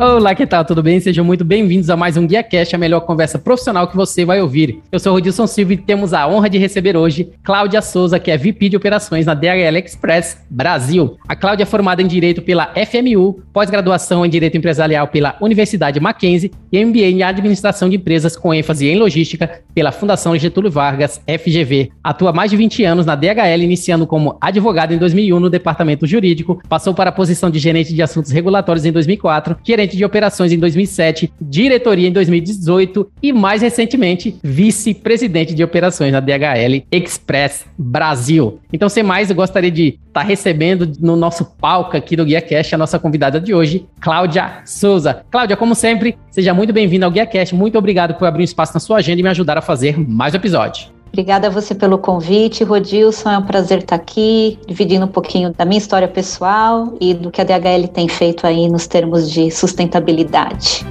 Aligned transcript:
Olá, 0.00 0.32
que 0.32 0.46
tal? 0.46 0.64
Tudo 0.64 0.80
bem? 0.80 1.00
Sejam 1.00 1.24
muito 1.24 1.44
bem-vindos 1.44 1.90
a 1.90 1.96
mais 1.96 2.16
um 2.16 2.24
Guia 2.24 2.40
Cash, 2.40 2.72
a 2.72 2.78
melhor 2.78 3.00
conversa 3.00 3.36
profissional 3.36 3.88
que 3.88 3.96
você 3.96 4.24
vai 4.24 4.40
ouvir. 4.40 4.80
Eu 4.92 5.00
sou 5.00 5.12
Rodilson 5.12 5.44
Silva 5.48 5.72
e 5.72 5.76
temos 5.76 6.14
a 6.14 6.28
honra 6.28 6.48
de 6.48 6.56
receber 6.56 6.96
hoje 6.96 7.32
Cláudia 7.42 7.82
Souza, 7.82 8.20
que 8.20 8.30
é 8.30 8.36
VP 8.36 8.68
de 8.68 8.76
Operações 8.76 9.26
na 9.26 9.34
DHL 9.34 9.76
Express 9.84 10.40
Brasil. 10.48 11.18
A 11.26 11.34
Cláudia 11.34 11.64
é 11.64 11.66
formada 11.66 12.00
em 12.00 12.06
Direito 12.06 12.40
pela 12.42 12.72
FMU, 12.74 13.42
pós-graduação 13.52 14.24
em 14.24 14.30
Direito 14.30 14.56
Empresarial 14.56 15.08
pela 15.08 15.36
Universidade 15.40 15.98
Mackenzie 15.98 16.52
e 16.70 16.84
MBA 16.84 17.06
em 17.06 17.24
Administração 17.24 17.88
de 17.88 17.96
Empresas 17.96 18.36
com 18.36 18.54
ênfase 18.54 18.86
em 18.86 18.96
Logística 18.96 19.62
pela 19.74 19.90
Fundação 19.90 20.38
Getúlio 20.38 20.70
Vargas, 20.70 21.20
FGV. 21.26 21.90
Atua 22.04 22.32
mais 22.32 22.52
de 22.52 22.56
20 22.56 22.84
anos 22.84 23.04
na 23.04 23.16
DHL, 23.16 23.64
iniciando 23.64 24.06
como 24.06 24.38
advogada 24.40 24.94
em 24.94 24.98
2001 24.98 25.40
no 25.40 25.50
Departamento 25.50 26.06
Jurídico, 26.06 26.62
passou 26.68 26.94
para 26.94 27.10
a 27.10 27.12
posição 27.12 27.50
de 27.50 27.58
Gerente 27.58 27.92
de 27.92 28.00
Assuntos 28.00 28.30
Regulatórios 28.30 28.84
em 28.84 28.92
2004, 28.92 29.56
gerente 29.64 29.87
de 29.96 30.04
operações 30.04 30.52
em 30.52 30.58
2007, 30.58 31.32
diretoria 31.40 32.08
em 32.08 32.12
2018 32.12 33.10
e, 33.22 33.32
mais 33.32 33.62
recentemente, 33.62 34.36
vice-presidente 34.42 35.54
de 35.54 35.62
operações 35.64 36.12
na 36.12 36.20
DHL 36.20 36.84
Express 36.90 37.66
Brasil. 37.76 38.60
Então, 38.72 38.88
sem 38.88 39.02
mais, 39.02 39.30
eu 39.30 39.36
gostaria 39.36 39.70
de 39.70 39.88
estar 39.88 40.20
tá 40.20 40.22
recebendo 40.22 40.90
no 41.00 41.16
nosso 41.16 41.44
palco 41.44 41.96
aqui 41.96 42.16
do 42.16 42.24
Guia 42.24 42.40
Cash 42.40 42.72
a 42.72 42.78
nossa 42.78 42.98
convidada 42.98 43.40
de 43.40 43.54
hoje, 43.54 43.86
Cláudia 44.00 44.62
Souza. 44.64 45.22
Cláudia, 45.30 45.56
como 45.56 45.74
sempre, 45.74 46.16
seja 46.30 46.52
muito 46.52 46.72
bem-vinda 46.72 47.06
ao 47.06 47.12
Guia 47.12 47.26
Cash. 47.26 47.52
Muito 47.52 47.78
obrigado 47.78 48.14
por 48.14 48.26
abrir 48.26 48.42
um 48.42 48.44
espaço 48.44 48.74
na 48.74 48.80
sua 48.80 48.98
agenda 48.98 49.20
e 49.20 49.22
me 49.22 49.28
ajudar 49.28 49.58
a 49.58 49.62
fazer 49.62 49.98
mais 49.98 50.34
um 50.34 50.36
episódio. 50.36 50.97
Obrigada 51.08 51.48
a 51.48 51.50
você 51.50 51.74
pelo 51.74 51.98
convite, 51.98 52.62
Rodilson. 52.62 53.30
É 53.30 53.38
um 53.38 53.42
prazer 53.42 53.78
estar 53.78 53.96
aqui, 53.96 54.58
dividindo 54.66 55.04
um 55.04 55.08
pouquinho 55.08 55.52
da 55.52 55.64
minha 55.64 55.78
história 55.78 56.06
pessoal 56.06 56.96
e 57.00 57.14
do 57.14 57.30
que 57.30 57.40
a 57.40 57.44
DHL 57.44 57.88
tem 57.92 58.08
feito 58.08 58.46
aí 58.46 58.68
nos 58.68 58.86
termos 58.86 59.30
de 59.30 59.50
sustentabilidade. 59.50 60.86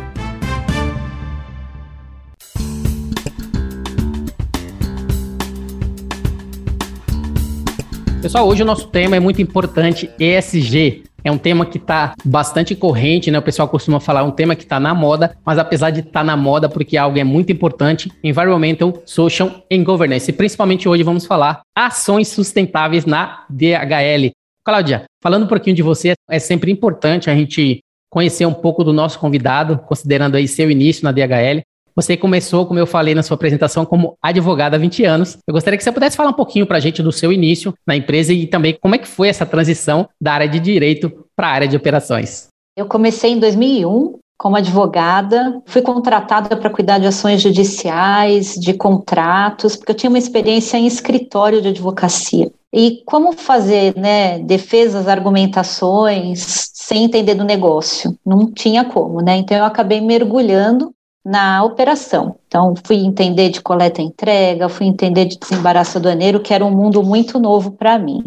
Pessoal, 8.21 8.47
hoje 8.47 8.63
o 8.63 8.65
nosso 8.65 8.87
tema 8.87 9.15
é 9.15 9.19
muito 9.19 9.41
importante, 9.41 10.09
ESG. 10.19 11.03
É 11.27 11.31
um 11.31 11.37
tema 11.37 11.65
que 11.65 11.77
está 11.77 12.13
bastante 12.23 12.73
corrente, 12.73 13.29
né? 13.29 13.37
O 13.37 13.41
pessoal 13.41 13.67
costuma 13.67 13.99
falar, 13.99 14.21
é 14.21 14.23
um 14.23 14.31
tema 14.31 14.55
que 14.55 14.63
está 14.63 14.79
na 14.79 14.95
moda, 14.95 15.35
mas 15.45 15.57
apesar 15.57 15.89
de 15.89 15.99
estar 15.99 16.21
tá 16.21 16.23
na 16.23 16.37
moda, 16.37 16.69
porque 16.69 16.95
algo 16.95 17.19
é 17.19 17.23
muito 17.25 17.51
importante, 17.51 18.09
Environmental, 18.23 19.01
Social 19.05 19.61
and 19.69 19.83
Governance. 19.83 20.31
E 20.31 20.33
principalmente 20.33 20.87
hoje 20.87 21.03
vamos 21.03 21.25
falar 21.25 21.59
ações 21.77 22.29
sustentáveis 22.29 23.05
na 23.05 23.43
DHL. 23.49 24.31
Cláudia, 24.63 25.03
falando 25.21 25.43
um 25.43 25.47
pouquinho 25.47 25.75
de 25.75 25.83
você, 25.83 26.13
é 26.29 26.39
sempre 26.39 26.71
importante 26.71 27.29
a 27.29 27.35
gente 27.35 27.81
conhecer 28.09 28.45
um 28.45 28.53
pouco 28.53 28.81
do 28.81 28.93
nosso 28.93 29.19
convidado, 29.19 29.79
considerando 29.79 30.35
aí 30.35 30.47
seu 30.47 30.71
início 30.71 31.03
na 31.03 31.11
DHL. 31.11 31.61
Você 31.97 32.15
começou, 32.15 32.67
como 32.67 32.79
eu 32.79 32.85
falei 32.85 33.15
na 33.15 33.23
sua 33.23 33.33
apresentação, 33.33 33.83
como 33.83 34.15
advogada 34.21 34.75
há 34.75 34.79
20 34.79 35.03
anos. 35.03 35.39
Eu 35.47 35.51
gostaria 35.51 35.75
que 35.75 35.83
você 35.83 35.91
pudesse 35.91 36.15
falar 36.15 36.29
um 36.29 36.33
pouquinho 36.33 36.67
para 36.67 36.77
a 36.77 36.79
gente 36.79 37.01
do 37.01 37.11
seu 37.11 37.33
início 37.33 37.73
na 37.87 37.95
empresa 37.95 38.31
e 38.31 38.45
também 38.45 38.77
como 38.79 38.93
é 38.93 38.99
que 38.99 39.07
foi 39.07 39.29
essa 39.29 39.47
transição 39.47 40.07
da 40.21 40.31
área 40.33 40.47
de 40.47 40.59
direito 40.59 41.26
para 41.37 41.47
a 41.49 41.51
área 41.51 41.67
de 41.67 41.77
operações. 41.77 42.47
Eu 42.75 42.87
comecei 42.87 43.31
em 43.31 43.39
2001 43.39 44.17
como 44.37 44.55
advogada, 44.55 45.61
fui 45.65 45.81
contratada 45.81 46.55
para 46.55 46.69
cuidar 46.69 46.99
de 46.99 47.07
ações 47.07 47.41
judiciais, 47.41 48.53
de 48.55 48.73
contratos, 48.73 49.75
porque 49.75 49.91
eu 49.91 49.95
tinha 49.95 50.09
uma 50.09 50.19
experiência 50.19 50.77
em 50.77 50.85
escritório 50.85 51.61
de 51.61 51.69
advocacia. 51.69 52.51
E 52.71 53.01
como 53.05 53.33
fazer 53.33 53.95
né, 53.97 54.37
defesas, 54.39 55.07
argumentações 55.07 56.69
sem 56.73 57.05
entender 57.05 57.33
do 57.33 57.43
negócio? 57.43 58.15
Não 58.25 58.51
tinha 58.51 58.85
como, 58.85 59.21
né? 59.21 59.37
Então 59.37 59.57
eu 59.57 59.65
acabei 59.65 60.01
mergulhando 60.01 60.93
na 61.25 61.63
operação. 61.63 62.35
Então, 62.47 62.73
fui 62.85 62.97
entender 62.97 63.49
de 63.49 63.61
coleta 63.61 64.01
e 64.01 64.05
entrega, 64.05 64.69
fui 64.69 64.85
entender 64.85 65.25
de 65.25 65.37
desembaraço 65.37 65.97
aduaneiro, 65.97 66.39
que 66.39 66.53
era 66.53 66.63
um 66.63 66.71
mundo 66.71 67.03
muito 67.03 67.37
novo 67.37 67.71
para 67.71 67.99
mim. 67.99 68.23